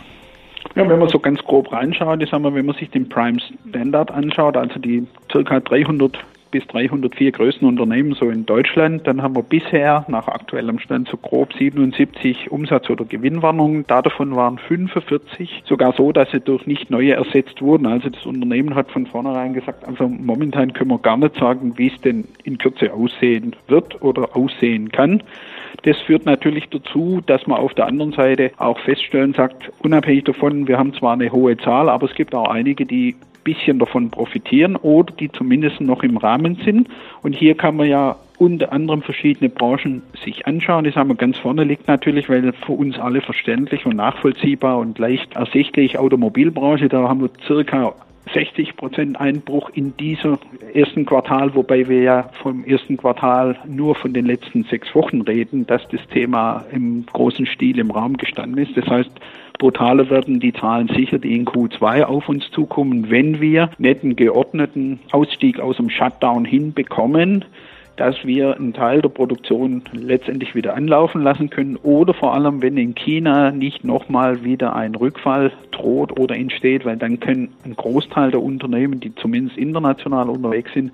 Ja, 0.75 0.89
wenn 0.89 0.99
man 0.99 1.09
so 1.09 1.21
ganz 1.21 1.41
grob 1.45 1.71
reinschaut, 1.71 2.21
ich 2.21 2.31
sag 2.31 2.41
mal, 2.41 2.53
wenn 2.53 2.67
man 2.67 2.75
sich 2.75 2.91
den 2.91 3.09
Prime 3.09 3.39
Standard 3.69 4.11
anschaut, 4.11 4.57
also 4.57 4.81
die 4.81 5.07
ca. 5.29 5.61
300 5.61 6.19
bis 6.57 6.67
304 6.69 7.33
größten 7.33 7.69
Unternehmen 7.69 8.15
so 8.15 8.31
in 8.31 8.47
Deutschland. 8.47 9.07
Dann 9.07 9.21
haben 9.21 9.37
wir 9.37 9.43
bisher 9.43 10.07
nach 10.09 10.27
aktuellem 10.27 10.79
Stand 10.79 11.07
so 11.07 11.19
grob 11.19 11.53
77 11.53 12.51
Umsatz- 12.51 12.89
oder 12.89 13.05
Gewinnwarnungen. 13.05 13.87
Davon 13.87 14.35
waren 14.35 14.57
45 14.57 15.65
sogar 15.67 15.93
so, 15.93 16.13
dass 16.13 16.31
sie 16.31 16.41
durch 16.41 16.67
nicht 16.67 16.91
neue 16.91 17.13
ersetzt 17.13 17.61
wurden. 17.61 17.87
Also 17.87 18.09
das 18.09 18.25
Unternehmen 18.25 18.75
hat 18.75 18.91
von 18.91 19.05
vornherein 19.07 19.53
gesagt, 19.53 19.87
also 19.87 20.09
momentan 20.09 20.73
können 20.73 20.91
wir 20.91 20.99
gar 20.99 21.19
nicht 21.19 21.37
sagen, 21.37 21.75
wie 21.77 21.89
es 21.89 22.01
denn 22.01 22.25
in 22.45 22.57
Kürze 22.57 22.95
aussehen 22.95 23.55
wird 23.69 24.01
oder 24.01 24.35
aussehen 24.35 24.91
kann. 24.91 25.23
Das 25.83 25.97
führt 25.99 26.27
natürlich 26.27 26.69
dazu, 26.71 27.23
dass 27.27 27.47
man 27.47 27.59
auf 27.59 27.75
der 27.75 27.87
anderen 27.87 28.13
Seite 28.13 28.51
auch 28.59 28.79
feststellen 28.81 29.35
sagt, 29.35 29.71
unabhängig 29.81 30.25
davon, 30.25 30.69
wir 30.69 30.79
haben 30.79 30.95
zwar 30.95 31.13
eine 31.13 31.31
hohe 31.31 31.57
Zahl, 31.57 31.89
aber 31.89 32.09
es 32.09 32.15
gibt 32.15 32.35
auch 32.35 32.49
einige, 32.49 32.87
die 32.87 33.17
bisschen 33.47 33.79
davon 33.79 34.11
profitieren 34.11 34.75
oder 34.75 35.15
die 35.15 35.31
zumindest 35.31 35.81
noch 35.81 36.03
im 36.03 36.17
Rahmen 36.17 36.57
sind. 36.65 36.89
Und 37.23 37.35
hier 37.35 37.55
kann 37.57 37.77
man 37.77 37.87
ja 37.87 38.17
unter 38.39 38.73
anderem 38.73 39.03
verschiedene 39.03 39.49
Branchen 39.49 40.03
sich 40.25 40.47
anschauen. 40.47 40.85
Das 40.85 40.97
haben 40.97 41.09
wir 41.09 41.15
ganz 41.15 41.39
vorne 41.39 41.65
liegt 41.65 41.89
natürlich, 41.89 42.29
weil 42.29 42.53
für 42.53 42.73
uns 42.73 42.99
alle 42.99 43.23
verständlich 43.23 43.87
und 43.87 43.97
nachvollziehbar 43.97 44.79
und 44.79 44.99
leicht 44.99 45.37
ersichtlich 45.37 45.97
Automobilbranche. 45.97 46.89
Da 46.89 47.09
haben 47.09 47.23
wir 47.23 47.31
circa 47.47 47.95
60 48.33 48.77
Prozent 48.77 49.21
Einbruch 49.21 49.71
in 49.75 49.97
diesem 49.97 50.39
ersten 50.75 51.07
Quartal, 51.07 51.55
wobei 51.55 51.89
wir 51.89 52.03
ja 52.03 52.31
vom 52.43 52.65
ersten 52.65 52.97
Quartal 52.97 53.57
nur 53.67 53.95
von 53.95 54.13
den 54.13 54.27
letzten 54.27 54.65
sechs 54.65 54.95
Wochen 54.95 55.21
reden, 55.23 55.67
dass 55.67 55.87
das 55.89 56.01
Thema 56.09 56.65
im 56.73 57.07
großen 57.07 57.47
Stil 57.47 57.79
im 57.79 57.91
Raum 57.91 58.17
gestanden 58.17 58.59
ist. 58.59 58.77
Das 58.77 58.87
heißt, 58.87 59.11
brutaler 59.59 60.11
werden 60.11 60.41
die 60.41 60.53
Zahlen 60.53 60.89
sicher, 60.89 61.19
die 61.19 61.37
in 61.37 61.47
Q2 61.47 62.03
auf 62.05 62.29
uns 62.29 62.51
zukommen, 62.51 63.11
wenn 63.11 63.41
wir 63.41 63.71
einen 63.79 64.17
geordneten 64.17 65.01
Ausstieg 65.13 65.61
aus 65.61 65.77
dem 65.77 65.91
Shutdown 65.91 66.45
hinbekommen 66.45 67.45
dass 67.97 68.25
wir 68.25 68.57
einen 68.57 68.73
Teil 68.73 69.01
der 69.01 69.09
Produktion 69.09 69.83
letztendlich 69.93 70.55
wieder 70.55 70.75
anlaufen 70.75 71.23
lassen 71.23 71.51
können 71.51 71.77
oder 71.77 72.15
vor 72.15 72.35
allem, 72.35 72.63
wenn 72.63 72.77
in 72.77 72.95
China 72.95 73.51
nicht 73.51 73.85
nochmal 73.85 74.45
wieder 74.45 74.77
ein 74.77 74.95
Rückfall 74.95 75.53
droht 75.71 76.19
oder 76.19 76.37
entsteht, 76.37 76.85
weil 76.85 76.97
dann 76.97 77.21
können 77.21 77.49
ein 77.65 77.75
Großteil 77.75 78.31
der 78.31 78.43
Unternehmen, 78.43 79.01
die 79.01 79.15
zumindest 79.15 79.57
international 79.57 80.29
unterwegs 80.29 80.73
sind, 80.75 80.93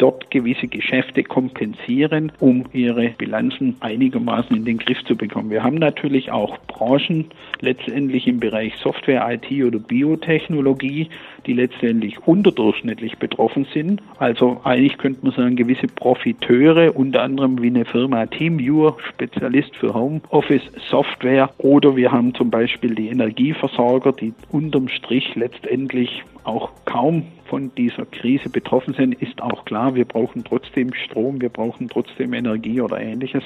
dort 0.00 0.30
gewisse 0.30 0.66
Geschäfte 0.66 1.22
kompensieren, 1.22 2.32
um 2.40 2.64
ihre 2.72 3.10
Bilanzen 3.10 3.76
einigermaßen 3.80 4.56
in 4.56 4.64
den 4.64 4.78
Griff 4.78 5.04
zu 5.04 5.14
bekommen. 5.14 5.50
Wir 5.50 5.62
haben 5.62 5.76
natürlich 5.76 6.32
auch 6.32 6.58
Branchen 6.66 7.26
letztendlich 7.60 8.26
im 8.26 8.40
Bereich 8.40 8.74
Software, 8.76 9.28
IT 9.30 9.64
oder 9.64 9.78
Biotechnologie, 9.78 11.08
die 11.46 11.52
letztendlich 11.52 12.26
unterdurchschnittlich 12.26 13.18
betroffen 13.18 13.66
sind. 13.72 14.02
Also 14.18 14.60
eigentlich 14.64 14.98
könnte 14.98 15.20
man 15.22 15.32
sagen, 15.32 15.56
gewisse 15.56 15.86
Profiteure, 15.86 16.96
unter 16.96 17.22
anderem 17.22 17.60
wie 17.62 17.68
eine 17.68 17.84
Firma 17.84 18.26
TeamViewer, 18.26 18.96
Spezialist 19.08 19.76
für 19.76 19.94
Homeoffice 19.94 20.70
Software, 20.88 21.50
oder 21.58 21.96
wir 21.96 22.12
haben 22.12 22.34
zum 22.34 22.50
Beispiel 22.50 22.94
die 22.94 23.08
Energieversorger, 23.08 24.12
die 24.12 24.32
unterm 24.50 24.88
Strich 24.88 25.34
letztendlich 25.34 26.24
auch 26.44 26.70
kaum 26.84 27.24
von 27.46 27.74
dieser 27.74 28.06
Krise 28.06 28.48
betroffen 28.48 28.94
sind, 28.94 29.20
ist 29.20 29.42
auch 29.42 29.64
klar, 29.64 29.94
wir 29.94 30.04
brauchen 30.04 30.44
trotzdem 30.44 30.94
Strom, 30.94 31.40
wir 31.40 31.48
brauchen 31.48 31.88
trotzdem 31.88 32.32
Energie 32.32 32.80
oder 32.80 33.00
ähnliches. 33.00 33.44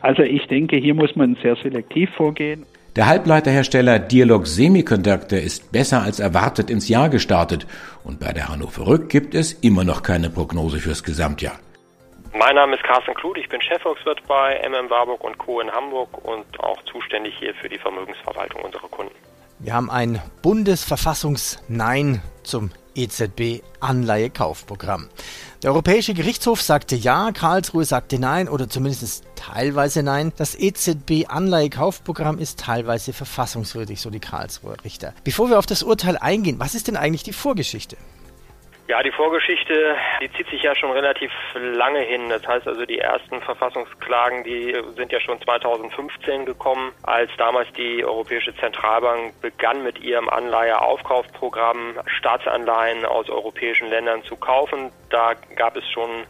Also 0.00 0.22
ich 0.22 0.46
denke, 0.46 0.76
hier 0.76 0.94
muss 0.94 1.16
man 1.16 1.36
sehr 1.42 1.56
selektiv 1.56 2.10
vorgehen. 2.10 2.64
Der 2.96 3.08
Halbleiterhersteller 3.08 3.98
Dialog 3.98 4.46
Semiconductor 4.46 5.38
ist 5.38 5.70
besser 5.70 6.00
als 6.00 6.18
erwartet 6.18 6.70
ins 6.70 6.88
Jahr 6.88 7.10
gestartet 7.10 7.66
und 8.04 8.20
bei 8.20 8.32
der 8.32 8.48
Hannover 8.48 8.86
Rück 8.86 9.10
gibt 9.10 9.34
es 9.34 9.52
immer 9.52 9.84
noch 9.84 10.02
keine 10.02 10.30
Prognose 10.30 10.78
fürs 10.78 11.04
Gesamtjahr. 11.04 11.58
Mein 12.32 12.54
Name 12.54 12.74
ist 12.74 12.82
Carsten 12.84 13.12
Kluth, 13.12 13.36
ich 13.36 13.50
bin 13.50 13.60
Chefvolkswirt 13.60 14.26
bei 14.26 14.66
MM 14.66 14.88
Warburg 14.88 15.22
und 15.24 15.36
Co. 15.36 15.60
in 15.60 15.70
Hamburg 15.70 16.24
und 16.24 16.46
auch 16.60 16.82
zuständig 16.84 17.34
hier 17.38 17.54
für 17.56 17.68
die 17.68 17.76
Vermögensverwaltung 17.76 18.62
unserer 18.62 18.88
Kunden. 18.88 19.14
Wir 19.58 19.74
haben 19.74 19.90
ein 19.90 20.22
Bundesverfassungs-Nein 20.40 22.22
zum 22.44 22.70
EZB-Anleihekaufprogramm. 22.96 25.08
Der 25.62 25.70
Europäische 25.70 26.14
Gerichtshof 26.14 26.62
sagte 26.62 26.96
ja, 26.96 27.32
Karlsruhe 27.32 27.84
sagte 27.84 28.18
nein 28.18 28.48
oder 28.48 28.68
zumindest 28.68 29.24
teilweise 29.36 30.02
nein. 30.02 30.32
Das 30.36 30.54
EZB-Anleihekaufprogramm 30.54 32.38
ist 32.38 32.58
teilweise 32.58 33.12
verfassungswürdig, 33.12 34.00
so 34.00 34.10
die 34.10 34.20
Karlsruher 34.20 34.76
Richter. 34.84 35.12
Bevor 35.24 35.50
wir 35.50 35.58
auf 35.58 35.66
das 35.66 35.82
Urteil 35.82 36.16
eingehen, 36.16 36.58
was 36.58 36.74
ist 36.74 36.88
denn 36.88 36.96
eigentlich 36.96 37.22
die 37.22 37.32
Vorgeschichte? 37.32 37.96
Ja, 38.88 39.02
die 39.02 39.10
Vorgeschichte, 39.10 39.96
die 40.22 40.30
zieht 40.34 40.48
sich 40.48 40.62
ja 40.62 40.72
schon 40.76 40.92
relativ 40.92 41.32
lange 41.54 42.00
hin. 42.00 42.28
Das 42.28 42.46
heißt 42.46 42.68
also, 42.68 42.86
die 42.86 43.00
ersten 43.00 43.40
Verfassungsklagen, 43.42 44.44
die 44.44 44.76
sind 44.94 45.10
ja 45.10 45.18
schon 45.18 45.40
2015 45.40 46.46
gekommen, 46.46 46.92
als 47.02 47.28
damals 47.36 47.66
die 47.72 48.04
Europäische 48.04 48.54
Zentralbank 48.54 49.40
begann 49.40 49.82
mit 49.82 49.98
ihrem 49.98 50.28
Anleiheaufkaufprogramm 50.28 51.98
Staatsanleihen 52.06 53.04
aus 53.04 53.28
europäischen 53.28 53.88
Ländern 53.88 54.22
zu 54.22 54.36
kaufen. 54.36 54.92
Da 55.10 55.34
gab 55.56 55.76
es 55.76 55.90
schon 55.90 56.24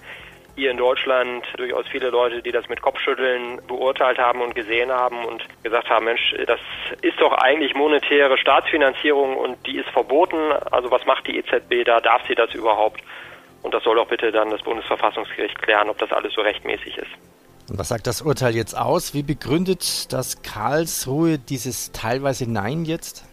hier 0.57 0.71
in 0.71 0.79
Deutschland 0.79 1.45
durchaus 1.59 1.87
viele 1.87 2.11
Leute, 2.11 2.43
die 2.43 2.51
das 2.51 2.69
mit 2.69 2.81
Kopfschütteln 2.81 3.61
beurteilt 3.69 4.19
haben 4.19 4.41
und 4.41 4.55
gesehen 4.55 4.91
haben 4.91 5.25
und 5.25 5.47
gesagt 5.63 5.89
haben, 5.91 6.07
Mensch, 6.07 6.35
das 6.47 6.59
ist 7.03 7.21
doch 7.21 7.33
eigentlich 7.33 7.75
monetäre 7.75 8.39
Staatsfinanzierung 8.39 9.37
und 9.37 9.65
die 9.67 9.77
ist 9.77 9.89
verboten. 9.91 10.53
Also 10.71 10.91
was 10.91 11.05
macht 11.07 11.27
die 11.27 11.37
EZB 11.39 11.85
da? 11.85 12.01
Darf 12.01 12.23
sie 12.27 12.35
das 12.35 12.53
überhaupt? 12.55 13.03
Und 13.63 13.75
das 13.75 13.85
soll 13.85 13.97
doch 13.97 14.09
bitte 14.09 14.33
dann 14.33 14.51
das 14.51 14.63
Bundesverfassungsgericht 14.63 15.61
klären, 15.61 15.91
ob 15.91 15.99
das 15.99 16.11
alles 16.11 16.33
so 16.33 16.41
rechtmäßig 16.41 16.97
ist. 16.97 17.11
Und 17.69 17.79
was 17.79 17.89
sagt 17.89 18.07
das 18.07 18.23
Urteil 18.23 18.55
jetzt 18.55 18.77
aus? 18.77 19.13
Wie 19.13 19.23
begründet 19.23 20.13
das 20.13 20.43
Karlsruhe 20.43 21.39
dieses 21.39 21.93
teilweise 21.93 22.51
Nein 22.51 22.85
jetzt? 22.85 23.25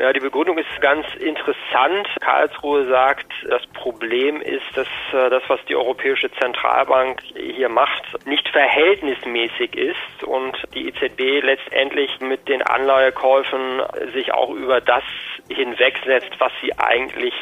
Ja, 0.00 0.12
die 0.12 0.20
Begründung 0.20 0.58
ist 0.58 0.80
ganz 0.80 1.06
interessant. 1.16 2.08
Karlsruhe 2.20 2.86
sagt, 2.86 3.32
das 3.48 3.66
Problem 3.74 4.40
ist, 4.40 4.64
dass 4.76 4.86
äh, 5.12 5.28
das, 5.28 5.42
was 5.48 5.58
die 5.64 5.74
Europäische 5.74 6.30
Zentralbank 6.30 7.20
hier 7.34 7.68
macht, 7.68 8.04
nicht 8.24 8.48
verhältnismäßig 8.48 9.74
ist 9.74 10.22
und 10.24 10.56
die 10.72 10.88
EZB 10.88 11.42
letztendlich 11.42 12.20
mit 12.20 12.48
den 12.48 12.62
Anleihekäufen 12.62 13.82
sich 14.12 14.32
auch 14.32 14.50
über 14.50 14.80
das 14.80 15.02
hinwegsetzt, 15.48 16.30
was 16.38 16.52
sie 16.60 16.78
eigentlich 16.78 17.34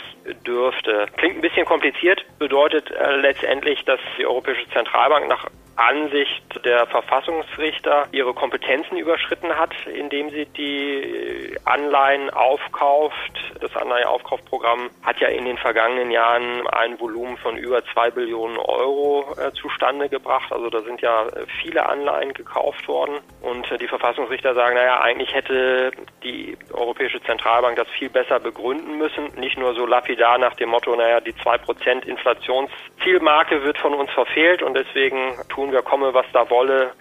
dürfte. 0.47 1.07
Klingt 1.19 1.37
ein 1.37 1.43
bisschen 1.43 1.67
kompliziert, 1.67 2.25
bedeutet 2.39 2.91
äh, 2.91 3.17
letztendlich, 3.17 3.85
dass 3.85 4.01
die 4.17 4.27
Europäische 4.27 4.67
Zentralbank 4.71 5.29
nach 5.29 5.47
Ansicht 5.77 6.65
der 6.65 6.87
Verfassungsrichter 6.87 8.09
ihre 8.13 8.35
Kompetenzen 8.35 8.97
überschritten 8.97 9.57
hat, 9.57 9.75
indem 9.87 10.31
sie 10.31 10.47
die 10.47 11.57
Anleihen 11.65 12.31
aufkauft. 12.31 13.15
Das 13.61 13.77
Anleiheaufkaufprogramm 13.77 14.91
hat 15.03 15.21
ja 15.21 15.29
in 15.29 15.45
den 15.45 15.59
vergangenen 15.59 16.11
Jahren 16.11 16.67
ein 16.69 16.99
Volumen 16.99 17.37
von 17.37 17.57
über 17.57 17.85
zwei 17.93 18.11
Billionen 18.11 18.59
Euro 18.59 19.35
äh, 19.39 19.53
zustande 19.53 20.09
gebracht. 20.09 20.51
Also 20.53 20.71
da 20.71 20.83
sind 20.83 21.01
ja 21.03 21.27
viele 21.61 21.87
Anleihen 21.87 22.33
gekauft 22.33 22.89
worden. 22.89 23.19
Und 23.43 23.71
äh, 23.71 23.79
die 23.79 23.89
Verfassungsrichter 23.89 24.55
sagen, 24.55 24.75
naja, 24.75 25.01
eigentlich 25.01 25.35
hätte 25.35 25.91
die 26.23 26.57
Europäische 26.73 27.23
Zentralbank 27.23 27.77
das 27.77 27.89
viel 27.89 28.09
besser 28.09 28.41
begründen 28.41 28.99
müssen. 28.99 29.33
Nicht 29.37 29.59
nur 29.59 29.75
so 29.75 29.87
lapidar 29.87 30.39
nach 30.39 30.55
dem 30.55 30.71
Motto, 30.71 30.95
naja, 30.97 31.21
die 31.21 31.35
zwei 31.37 31.59
Prozent 31.59 32.07
Inflationszielmarke 32.07 33.63
wird 33.63 33.79
von 33.79 33.95
uns 33.95 34.11
verfehlt 34.11 34.63
und 34.63 34.75
deswegen 34.75 35.37
tun 35.49 35.66
wir, 35.73 35.83
komme 35.83 36.15
was 36.15 36.27
da 36.33 36.49
wolle, 36.51 36.93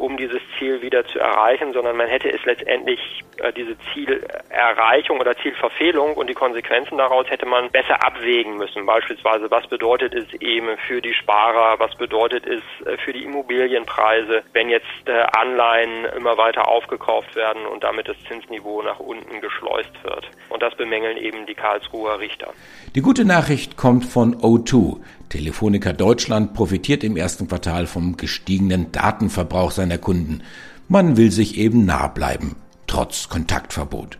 um 0.00 0.16
dieses 0.16 0.40
Ziel 0.58 0.80
wieder 0.82 1.06
zu 1.06 1.18
erreichen, 1.18 1.72
sondern 1.72 1.96
man 1.96 2.08
hätte 2.08 2.32
es 2.32 2.42
letztendlich 2.44 2.98
äh, 3.36 3.52
diese 3.52 3.76
Zielerreichung 3.92 5.20
oder 5.20 5.36
Zielverfehlung 5.36 6.14
und 6.14 6.28
die 6.28 6.34
Konsequenzen 6.34 6.96
daraus 6.96 7.28
hätte 7.28 7.46
man 7.46 7.70
besser 7.70 8.04
abwägen 8.04 8.56
müssen. 8.56 8.86
Beispielsweise, 8.86 9.50
was 9.50 9.66
bedeutet 9.66 10.14
es 10.14 10.32
eben 10.40 10.76
für 10.88 11.02
die 11.02 11.12
Sparer, 11.12 11.78
was 11.78 11.94
bedeutet 11.96 12.46
es 12.46 12.62
äh, 12.86 12.96
für 12.96 13.12
die 13.12 13.24
Immobilienpreise, 13.24 14.42
wenn 14.54 14.70
jetzt 14.70 14.86
äh, 15.04 15.12
Anleihen 15.38 16.06
immer 16.16 16.38
weiter 16.38 16.66
aufgekauft 16.66 17.36
werden 17.36 17.66
und 17.66 17.84
damit 17.84 18.08
das 18.08 18.16
Zinsniveau 18.26 18.82
nach 18.82 19.00
unten 19.00 19.40
geschleust 19.40 19.92
wird. 20.02 20.30
Und 20.48 20.62
das 20.62 20.74
bemängeln 20.76 21.18
eben 21.18 21.44
die 21.46 21.54
Karlsruher 21.54 22.18
Richter. 22.18 22.52
Die 22.94 23.02
gute 23.02 23.26
Nachricht 23.26 23.76
kommt 23.76 24.06
von 24.06 24.34
O2. 24.36 24.98
Telefonica 25.30 25.92
Deutschland 25.92 26.54
profitiert 26.54 27.04
im 27.04 27.16
ersten 27.16 27.48
Quartal 27.48 27.86
vom 27.86 28.16
gestiegenen 28.16 28.92
Datenverbrauch 28.92 29.70
seiner 29.70 29.96
Kunden. 29.96 30.42
Man 30.88 31.16
will 31.16 31.30
sich 31.30 31.56
eben 31.56 31.86
nah 31.86 32.08
bleiben, 32.08 32.56
trotz 32.88 33.28
Kontaktverbot. 33.28 34.18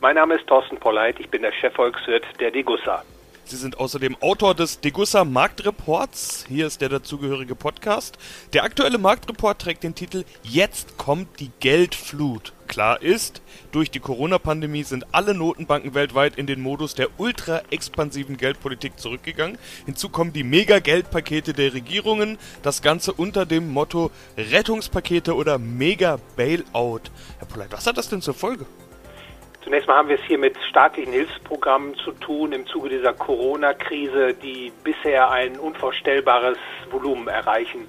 Mein 0.00 0.16
Name 0.16 0.34
ist 0.34 0.46
Thorsten 0.46 0.78
Polleit, 0.78 1.20
ich 1.20 1.28
bin 1.28 1.42
der 1.42 1.52
Chefvolkswirt 1.52 2.24
der 2.40 2.50
Degussa. 2.50 3.04
Sie 3.44 3.56
sind 3.56 3.78
außerdem 3.78 4.16
Autor 4.22 4.54
des 4.54 4.80
Degussa 4.80 5.24
Marktreports. 5.24 6.46
Hier 6.48 6.66
ist 6.66 6.80
der 6.80 6.88
dazugehörige 6.88 7.54
Podcast. 7.54 8.16
Der 8.54 8.64
aktuelle 8.64 8.98
Marktreport 8.98 9.60
trägt 9.60 9.82
den 9.82 9.94
Titel 9.94 10.24
Jetzt 10.42 10.96
kommt 10.96 11.40
die 11.40 11.50
Geldflut. 11.60 12.54
Klar 12.72 13.02
ist, 13.02 13.42
durch 13.70 13.90
die 13.90 14.00
Corona-Pandemie 14.00 14.82
sind 14.82 15.04
alle 15.12 15.34
Notenbanken 15.34 15.92
weltweit 15.92 16.36
in 16.36 16.46
den 16.46 16.62
Modus 16.62 16.94
der 16.94 17.08
ultra-expansiven 17.18 18.38
Geldpolitik 18.38 18.98
zurückgegangen. 18.98 19.58
Hinzu 19.84 20.08
kommen 20.08 20.32
die 20.32 20.42
Mega-Geldpakete 20.42 21.52
der 21.52 21.74
Regierungen, 21.74 22.38
das 22.62 22.80
Ganze 22.80 23.12
unter 23.12 23.44
dem 23.44 23.70
Motto 23.70 24.10
Rettungspakete 24.38 25.36
oder 25.36 25.58
Mega-Bailout. 25.58 27.10
Herr 27.38 27.46
Polleit, 27.46 27.72
was 27.72 27.86
hat 27.86 27.98
das 27.98 28.08
denn 28.08 28.22
zur 28.22 28.32
Folge? 28.32 28.64
Zunächst 29.64 29.86
mal 29.86 29.96
haben 29.96 30.08
wir 30.08 30.16
es 30.16 30.24
hier 30.24 30.38
mit 30.38 30.56
staatlichen 30.68 31.12
Hilfsprogrammen 31.12 31.94
zu 31.94 32.10
tun 32.10 32.50
im 32.50 32.66
Zuge 32.66 32.88
dieser 32.88 33.12
Corona-Krise, 33.12 34.34
die 34.34 34.72
bisher 34.82 35.30
ein 35.30 35.56
unvorstellbares 35.56 36.58
Volumen 36.90 37.28
erreichen. 37.28 37.88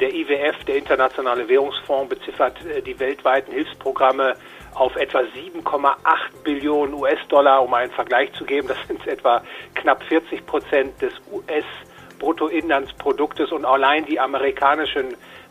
Der 0.00 0.14
IWF, 0.14 0.62
der 0.64 0.76
Internationale 0.76 1.48
Währungsfonds, 1.48 2.10
beziffert 2.10 2.64
äh, 2.64 2.82
die 2.82 3.00
weltweiten 3.00 3.52
Hilfsprogramme 3.52 4.34
auf 4.74 4.94
etwa 4.94 5.18
7,8 5.18 5.96
Billionen 6.44 6.94
US-Dollar, 6.94 7.64
um 7.64 7.74
einen 7.74 7.90
Vergleich 7.90 8.32
zu 8.34 8.44
geben. 8.44 8.68
Das 8.68 8.78
sind 8.86 9.04
etwa 9.08 9.42
knapp 9.74 10.04
40 10.04 10.46
Prozent 10.46 11.02
des 11.02 11.14
US-Bruttoinlandsproduktes 11.32 13.50
und 13.50 13.64
allein 13.64 14.04
die 14.04 14.20
amerikanische 14.20 15.04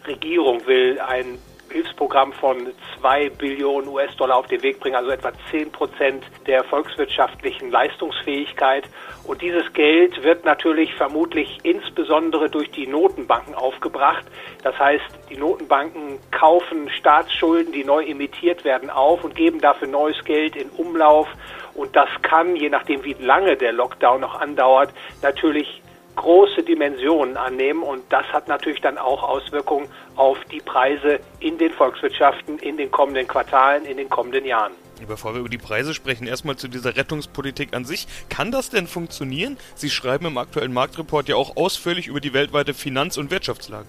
Regierung 0.07 0.65
will 0.65 1.01
ein 1.01 1.37
Hilfsprogramm 1.71 2.33
von 2.33 2.73
2 2.99 3.29
Billionen 3.29 3.89
US-Dollar 3.89 4.37
auf 4.37 4.47
den 4.47 4.61
Weg 4.63 4.79
bringen, 4.79 4.95
also 4.95 5.11
etwa 5.11 5.31
10 5.51 5.71
Prozent 5.71 6.23
der 6.45 6.63
volkswirtschaftlichen 6.63 7.71
Leistungsfähigkeit. 7.71 8.89
Und 9.25 9.41
dieses 9.41 9.71
Geld 9.73 10.23
wird 10.23 10.45
natürlich 10.45 10.93
vermutlich 10.95 11.59
insbesondere 11.63 12.49
durch 12.49 12.71
die 12.71 12.87
Notenbanken 12.87 13.55
aufgebracht. 13.55 14.25
Das 14.63 14.77
heißt, 14.77 15.05
die 15.29 15.37
Notenbanken 15.37 16.19
kaufen 16.31 16.89
Staatsschulden, 16.89 17.73
die 17.73 17.83
neu 17.83 18.03
emittiert 18.03 18.63
werden, 18.63 18.89
auf 18.89 19.23
und 19.23 19.35
geben 19.35 19.59
dafür 19.59 19.87
neues 19.87 20.23
Geld 20.23 20.55
in 20.55 20.69
Umlauf. 20.69 21.27
Und 21.73 21.95
das 21.95 22.09
kann, 22.21 22.55
je 22.55 22.69
nachdem 22.69 23.03
wie 23.03 23.15
lange 23.19 23.55
der 23.55 23.71
Lockdown 23.71 24.21
noch 24.21 24.39
andauert, 24.39 24.93
natürlich 25.21 25.81
große 26.17 26.63
Dimensionen 26.63 27.37
annehmen 27.37 27.83
und 27.83 28.03
das 28.09 28.25
hat 28.33 28.49
natürlich 28.49 28.81
dann 28.81 28.97
auch 28.97 29.23
Auswirkungen 29.23 29.87
auf 30.17 30.37
die 30.51 30.59
Preise 30.59 31.19
in 31.39 31.57
den 31.57 31.71
Volkswirtschaften 31.71 32.59
in 32.59 32.75
den 32.75 32.91
kommenden 32.91 33.27
Quartalen, 33.27 33.85
in 33.85 33.95
den 33.95 34.09
kommenden 34.09 34.43
Jahren. 34.43 34.73
Bevor 35.07 35.33
wir 35.33 35.41
über 35.41 35.49
die 35.49 35.59
Preise 35.59 35.93
sprechen, 35.93 36.27
erstmal 36.27 36.55
zu 36.55 36.67
dieser 36.67 36.97
Rettungspolitik 36.97 37.75
an 37.75 37.85
sich. 37.85 38.07
Kann 38.29 38.51
das 38.51 38.71
denn 38.71 38.87
funktionieren? 38.87 39.57
Sie 39.75 39.91
schreiben 39.91 40.25
im 40.25 40.37
aktuellen 40.37 40.73
Marktreport 40.73 41.29
ja 41.29 41.35
auch 41.35 41.55
ausführlich 41.55 42.07
über 42.07 42.19
die 42.19 42.33
weltweite 42.33 42.73
Finanz- 42.73 43.17
und 43.17 43.29
Wirtschaftslage. 43.29 43.87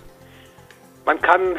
Man 1.07 1.21
kann 1.23 1.57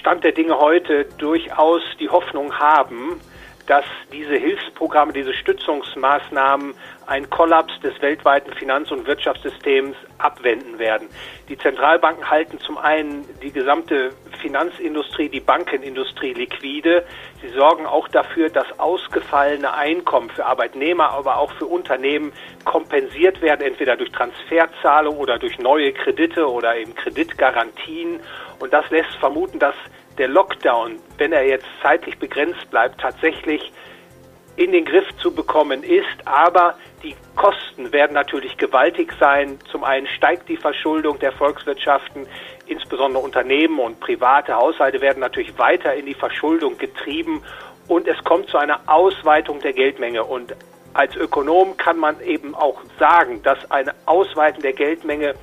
Stand 0.00 0.24
der 0.24 0.32
Dinge 0.32 0.58
heute 0.58 1.04
durchaus 1.18 1.82
die 2.00 2.08
Hoffnung 2.08 2.52
haben, 2.58 3.20
dass 3.68 3.84
diese 4.12 4.34
Hilfsprogramme, 4.34 5.12
diese 5.12 5.34
Stützungsmaßnahmen 5.34 6.74
einen 7.06 7.30
Kollaps 7.30 7.78
des 7.80 8.00
weltweiten 8.00 8.52
Finanz- 8.54 8.90
und 8.90 9.06
Wirtschaftssystems 9.06 9.94
abwenden 10.16 10.78
werden. 10.78 11.08
Die 11.48 11.56
Zentralbanken 11.56 12.28
halten 12.30 12.58
zum 12.60 12.78
einen 12.78 13.24
die 13.42 13.52
gesamte 13.52 14.12
Finanzindustrie, 14.40 15.28
die 15.28 15.40
Bankenindustrie 15.40 16.32
liquide. 16.32 17.04
Sie 17.42 17.50
sorgen 17.50 17.86
auch 17.86 18.08
dafür, 18.08 18.48
dass 18.48 18.66
ausgefallene 18.78 19.72
Einkommen 19.72 20.30
für 20.30 20.46
Arbeitnehmer, 20.46 21.10
aber 21.10 21.36
auch 21.36 21.52
für 21.52 21.66
Unternehmen 21.66 22.32
kompensiert 22.64 23.42
werden, 23.42 23.66
entweder 23.66 23.96
durch 23.96 24.10
Transferzahlung 24.12 25.18
oder 25.18 25.38
durch 25.38 25.58
neue 25.58 25.92
Kredite 25.92 26.50
oder 26.50 26.76
eben 26.76 26.94
Kreditgarantien. 26.94 28.20
Und 28.60 28.72
das 28.72 28.88
lässt 28.90 29.14
vermuten, 29.20 29.58
dass 29.58 29.74
der 30.18 30.28
Lockdown, 30.28 30.98
wenn 31.16 31.32
er 31.32 31.46
jetzt 31.46 31.66
zeitlich 31.82 32.18
begrenzt 32.18 32.70
bleibt, 32.70 33.00
tatsächlich 33.00 33.72
in 34.56 34.72
den 34.72 34.84
Griff 34.84 35.06
zu 35.18 35.32
bekommen 35.32 35.82
ist. 35.82 36.26
Aber 36.26 36.74
die 37.02 37.14
Kosten 37.36 37.92
werden 37.92 38.14
natürlich 38.14 38.56
gewaltig 38.56 39.12
sein. 39.20 39.58
Zum 39.70 39.84
einen 39.84 40.06
steigt 40.08 40.48
die 40.48 40.56
Verschuldung 40.56 41.18
der 41.20 41.32
Volkswirtschaften, 41.32 42.26
insbesondere 42.66 43.22
Unternehmen 43.22 43.78
und 43.78 44.00
private 44.00 44.54
Haushalte 44.54 45.00
werden 45.00 45.20
natürlich 45.20 45.56
weiter 45.58 45.94
in 45.94 46.06
die 46.06 46.14
Verschuldung 46.14 46.76
getrieben 46.76 47.42
und 47.86 48.06
es 48.06 48.22
kommt 48.24 48.48
zu 48.48 48.58
einer 48.58 48.80
Ausweitung 48.86 49.60
der 49.60 49.72
Geldmenge. 49.72 50.24
Und 50.24 50.54
als 50.92 51.14
Ökonom 51.14 51.76
kann 51.76 51.98
man 51.98 52.20
eben 52.20 52.54
auch 52.54 52.82
sagen, 52.98 53.42
dass 53.42 53.70
eine 53.70 53.94
Ausweitung 54.06 54.62
der 54.62 54.72
Geldmenge 54.72 55.34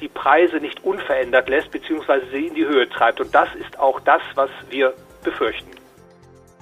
die 0.00 0.08
Preise 0.08 0.56
nicht 0.56 0.82
unverändert 0.84 1.48
lässt, 1.48 1.70
beziehungsweise 1.70 2.24
sie 2.32 2.46
in 2.46 2.54
die 2.54 2.64
Höhe 2.64 2.88
treibt. 2.88 3.20
Und 3.20 3.34
das 3.34 3.48
ist 3.54 3.78
auch 3.78 4.00
das, 4.00 4.22
was 4.34 4.50
wir 4.70 4.94
befürchten. 5.22 5.70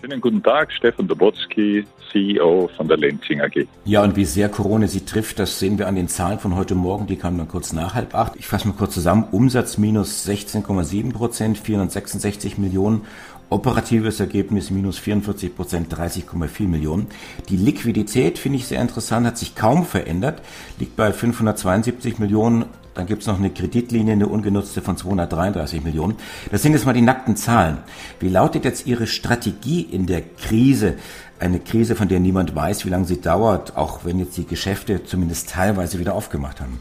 Schönen 0.01 0.21
guten 0.21 0.43
Tag, 0.43 0.71
Stefan 0.73 1.09
Dobotsky, 1.09 1.85
CEO 2.13 2.71
von 2.77 2.87
der 2.87 2.97
Lenzing 2.97 3.41
AG. 3.41 3.67
Ja, 3.85 4.03
und 4.05 4.15
wie 4.15 4.25
sehr 4.25 4.49
Corona 4.49 4.87
sie 4.87 5.05
trifft, 5.05 5.41
das 5.41 5.59
sehen 5.59 5.79
wir 5.79 5.89
an 5.89 5.97
den 5.97 6.07
Zahlen 6.07 6.39
von 6.39 6.55
heute 6.55 6.77
Morgen. 6.77 7.07
Die 7.07 7.17
kamen 7.17 7.37
dann 7.37 7.49
kurz 7.49 7.73
nach 7.73 7.95
halb 7.95 8.15
acht. 8.15 8.37
Ich 8.37 8.47
fasse 8.47 8.69
mal 8.69 8.75
kurz 8.75 8.95
zusammen. 8.95 9.27
Umsatz 9.33 9.77
minus 9.77 10.27
16,7 10.27 11.13
Prozent, 11.13 11.59
466 11.59 12.59
Millionen. 12.59 13.07
Operatives 13.51 14.21
Ergebnis 14.21 14.71
minus 14.71 14.99
44 14.99 15.57
Prozent, 15.57 15.93
30,4 15.93 16.69
Millionen. 16.69 17.07
Die 17.49 17.57
Liquidität 17.57 18.39
finde 18.39 18.59
ich 18.59 18.67
sehr 18.67 18.81
interessant, 18.81 19.27
hat 19.27 19.39
sich 19.39 19.55
kaum 19.57 19.87
verändert, 19.87 20.43
liegt 20.79 20.97
bei 20.97 21.13
572 21.13 22.19
Millionen 22.19 22.67
dann 22.99 23.07
gibt 23.07 23.23
es 23.23 23.29
noch 23.29 23.39
eine 23.39 23.51
Kreditlinie, 23.51 24.15
eine 24.15 24.27
ungenutzte 24.27 24.83
von 24.83 24.97
233 24.97 25.85
Millionen. 25.85 26.17
Das 26.51 26.63
sind 26.63 26.73
jetzt 26.73 26.85
mal 26.85 26.95
die 26.95 27.01
nackten 27.01 27.37
Zahlen. 27.37 27.79
Wie 28.19 28.29
lautet 28.29 28.65
jetzt 28.65 28.89
Ihre 28.89 29.07
Strategie 29.07 29.83
in 29.83 30.07
der 30.07 30.21
Krise? 30.21 30.97
Eine 31.39 31.61
Krise, 31.61 31.95
von 31.95 32.09
der 32.09 32.19
niemand 32.19 32.57
weiß, 32.57 32.85
wie 32.85 32.89
lange 32.89 33.05
sie 33.05 33.21
dauert, 33.21 33.77
auch 33.77 34.05
wenn 34.05 34.19
jetzt 34.19 34.37
die 34.37 34.47
Geschäfte 34.47 35.05
zumindest 35.05 35.51
teilweise 35.51 36.01
wieder 36.01 36.17
aufgemacht 36.17 36.61
haben. 36.61 36.81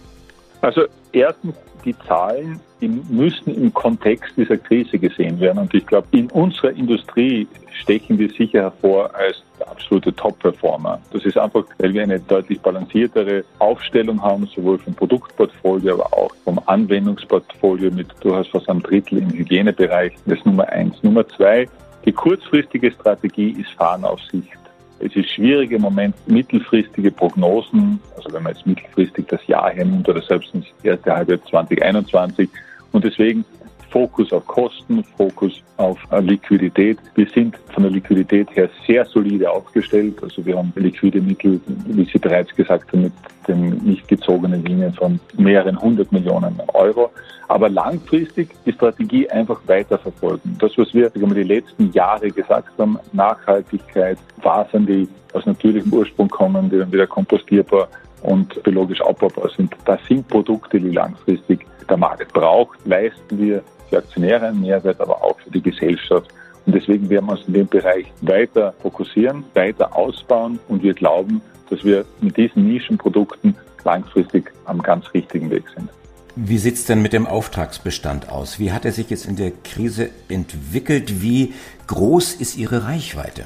Also 0.61 0.83
erstens 1.11 1.55
die 1.85 1.97
Zahlen 2.07 2.59
die 2.81 2.87
müssen 2.87 3.55
im 3.55 3.73
Kontext 3.73 4.33
dieser 4.37 4.57
Krise 4.57 4.99
gesehen 4.99 5.39
werden. 5.39 5.59
Und 5.59 5.73
ich 5.73 5.85
glaube, 5.85 6.07
in 6.11 6.29
unserer 6.31 6.71
Industrie 6.71 7.47
stechen 7.81 8.19
wir 8.19 8.29
sicher 8.29 8.63
hervor 8.63 9.13
als 9.15 9.41
absolute 9.67 10.13
Top-Performer. 10.15 10.99
Das 11.11 11.25
ist 11.25 11.37
einfach, 11.37 11.65
weil 11.79 11.93
wir 11.93 12.03
eine 12.03 12.19
deutlich 12.19 12.59
balanciertere 12.61 13.43
Aufstellung 13.59 14.21
haben, 14.21 14.47
sowohl 14.55 14.77
vom 14.77 14.93
Produktportfolio, 14.93 15.95
aber 15.95 16.13
auch 16.13 16.31
vom 16.43 16.59
Anwendungsportfolio 16.65 17.91
mit 17.91 18.07
durchaus 18.21 18.47
fast 18.49 18.69
einem 18.69 18.83
Drittel 18.83 19.19
im 19.19 19.31
Hygienebereich. 19.31 20.13
Das 20.25 20.37
ist 20.37 20.45
Nummer 20.45 20.69
eins. 20.69 21.01
Nummer 21.01 21.27
zwei, 21.29 21.67
die 22.05 22.11
kurzfristige 22.11 22.91
Strategie 22.91 23.55
ist 23.59 23.71
Fahren 23.71 24.05
auf 24.05 24.21
Sicht. 24.31 24.57
Es 24.99 25.15
ist 25.15 25.29
schwierig 25.29 25.71
im 25.71 25.81
Moment 25.81 26.15
mittelfristige 26.27 27.11
Prognosen, 27.11 27.99
also 28.15 28.33
wenn 28.33 28.43
man 28.43 28.53
jetzt 28.53 28.65
mittelfristig 28.65 29.27
das 29.27 29.45
Jahr 29.47 29.69
hernimmt 29.69 30.09
oder 30.09 30.21
selbst 30.21 30.53
ins 30.55 30.65
erste 30.83 31.13
Halbjahr 31.13 31.43
2021. 31.45 32.49
Und 32.91 33.03
deswegen 33.03 33.45
Fokus 33.89 34.31
auf 34.33 34.45
Kosten, 34.47 35.03
Fokus 35.17 35.63
auf 35.77 35.97
Liquidität. 36.19 36.97
Wir 37.15 37.27
sind 37.29 37.57
von 37.73 37.83
der 37.83 37.91
Liquidität 37.91 38.53
her 38.55 38.69
sehr 38.85 39.05
solide 39.05 39.49
aufgestellt. 39.49 40.21
Also 40.21 40.45
wir 40.45 40.57
haben 40.57 40.73
liquide 40.75 41.21
Mittel, 41.21 41.59
wie 41.87 42.05
Sie 42.05 42.17
bereits 42.17 42.53
gesagt 42.55 42.91
haben, 42.91 43.03
mit 43.03 43.13
den 43.47 43.77
nicht 43.77 44.07
gezogenen 44.07 44.63
Linien 44.65 44.93
von 44.93 45.19
mehreren 45.37 45.79
hundert 45.81 46.11
Millionen 46.11 46.59
Euro. 46.73 47.11
Aber 47.47 47.69
langfristig 47.69 48.49
die 48.65 48.73
Strategie 48.73 49.29
einfach 49.29 49.61
weiterverfolgen. 49.67 50.57
Das, 50.59 50.77
was 50.77 50.93
wir 50.93 51.09
die 51.09 51.43
letzten 51.43 51.91
Jahre 51.93 52.29
gesagt 52.29 52.77
haben, 52.77 52.99
Nachhaltigkeit, 53.13 54.17
Fasern, 54.41 54.85
die 54.85 55.07
aus 55.33 55.45
natürlichem 55.45 55.93
Ursprung 55.93 56.27
kommen, 56.27 56.69
die 56.69 56.77
dann 56.77 56.91
wieder 56.91 57.07
kompostierbar 57.07 57.87
und 58.23 58.61
biologisch 58.63 59.01
abbaubar 59.01 59.49
sind, 59.55 59.73
das 59.85 59.99
sind 60.07 60.27
Produkte, 60.27 60.79
die 60.79 60.89
langfristig 60.89 61.65
der 61.89 61.97
Markt 61.97 62.33
braucht, 62.33 62.85
leisten 62.85 63.39
wir 63.39 63.63
für 63.89 63.97
Aktionäre 63.97 64.47
einen 64.47 64.61
Mehrwert, 64.61 64.99
aber 65.01 65.23
auch 65.23 65.39
für 65.39 65.51
die 65.51 65.61
Gesellschaft. 65.61 66.29
Und 66.65 66.75
deswegen 66.75 67.09
werden 67.09 67.27
wir 67.27 67.33
uns 67.33 67.47
in 67.47 67.53
dem 67.53 67.67
Bereich 67.67 68.05
weiter 68.21 68.73
fokussieren, 68.81 69.45
weiter 69.53 69.95
ausbauen 69.95 70.59
und 70.67 70.83
wir 70.83 70.93
glauben, 70.93 71.41
dass 71.69 71.83
wir 71.83 72.05
mit 72.21 72.35
diesen 72.37 72.67
Nischenprodukten 72.67 73.55
langfristig 73.83 74.51
am 74.65 74.81
ganz 74.81 75.05
richtigen 75.13 75.49
Weg 75.49 75.63
sind. 75.75 75.89
Wie 76.35 76.57
sieht 76.57 76.75
es 76.75 76.85
denn 76.85 77.01
mit 77.01 77.13
dem 77.13 77.25
Auftragsbestand 77.25 78.29
aus? 78.29 78.59
Wie 78.59 78.71
hat 78.71 78.85
er 78.85 78.91
sich 78.91 79.09
jetzt 79.09 79.25
in 79.25 79.37
der 79.37 79.51
Krise 79.63 80.09
entwickelt? 80.29 81.21
Wie 81.21 81.53
groß 81.87 82.35
ist 82.35 82.57
Ihre 82.57 82.85
Reichweite? 82.85 83.45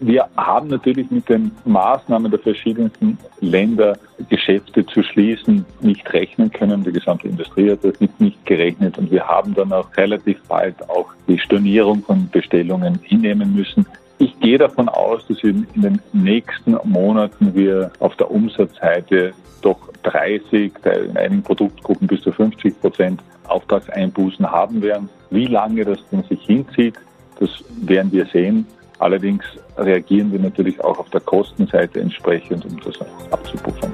Wir 0.00 0.28
haben 0.36 0.66
natürlich 0.66 1.08
mit 1.12 1.28
den 1.28 1.52
Maßnahmen 1.64 2.28
der 2.28 2.40
verschiedensten 2.40 3.18
Länder 3.40 3.96
Geschäfte 4.28 4.84
zu 4.84 5.04
schließen 5.04 5.64
nicht 5.80 6.12
rechnen 6.42 6.52
können. 6.52 6.84
Die 6.84 6.92
gesamte 6.92 7.28
Industrie 7.28 7.70
hat 7.70 7.80
damit 7.82 8.20
nicht 8.20 8.44
gerechnet 8.46 8.98
und 8.98 9.10
wir 9.10 9.26
haben 9.26 9.54
dann 9.54 9.72
auch 9.72 9.88
relativ 9.96 10.40
bald 10.48 10.88
auch 10.88 11.06
die 11.28 11.38
Stornierung 11.38 12.02
von 12.02 12.28
Bestellungen 12.30 12.98
hinnehmen 13.02 13.54
müssen. 13.54 13.86
Ich 14.18 14.38
gehe 14.40 14.58
davon 14.58 14.88
aus, 14.88 15.26
dass 15.26 15.42
wir 15.42 15.50
in 15.50 15.66
den 15.74 16.00
nächsten 16.12 16.76
Monaten 16.84 17.54
wir 17.54 17.90
auf 17.98 18.14
der 18.16 18.30
Umsatzseite 18.30 19.32
doch 19.62 19.78
30, 20.04 20.72
in 21.08 21.16
einigen 21.16 21.42
Produktgruppen 21.42 22.06
bis 22.06 22.22
zu 22.22 22.32
50 22.32 22.80
Prozent 22.80 23.22
Auftragseinbußen 23.48 24.50
haben 24.50 24.82
werden. 24.82 25.08
Wie 25.30 25.46
lange 25.46 25.84
das 25.84 25.98
denn 26.10 26.22
sich 26.24 26.42
hinzieht, 26.42 26.94
das 27.40 27.50
werden 27.80 28.12
wir 28.12 28.26
sehen. 28.26 28.66
Allerdings 28.98 29.44
reagieren 29.76 30.30
wir 30.30 30.38
natürlich 30.38 30.80
auch 30.82 30.98
auf 30.98 31.10
der 31.10 31.20
Kostenseite 31.20 32.00
entsprechend, 32.00 32.64
um 32.64 32.78
das 32.80 32.94
abzupuffern. 33.32 33.92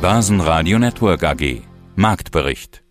Basen 0.00 0.40
Radio 0.40 0.78
Network 0.78 1.22
AG 1.24 1.60
Marktbericht 1.94 2.82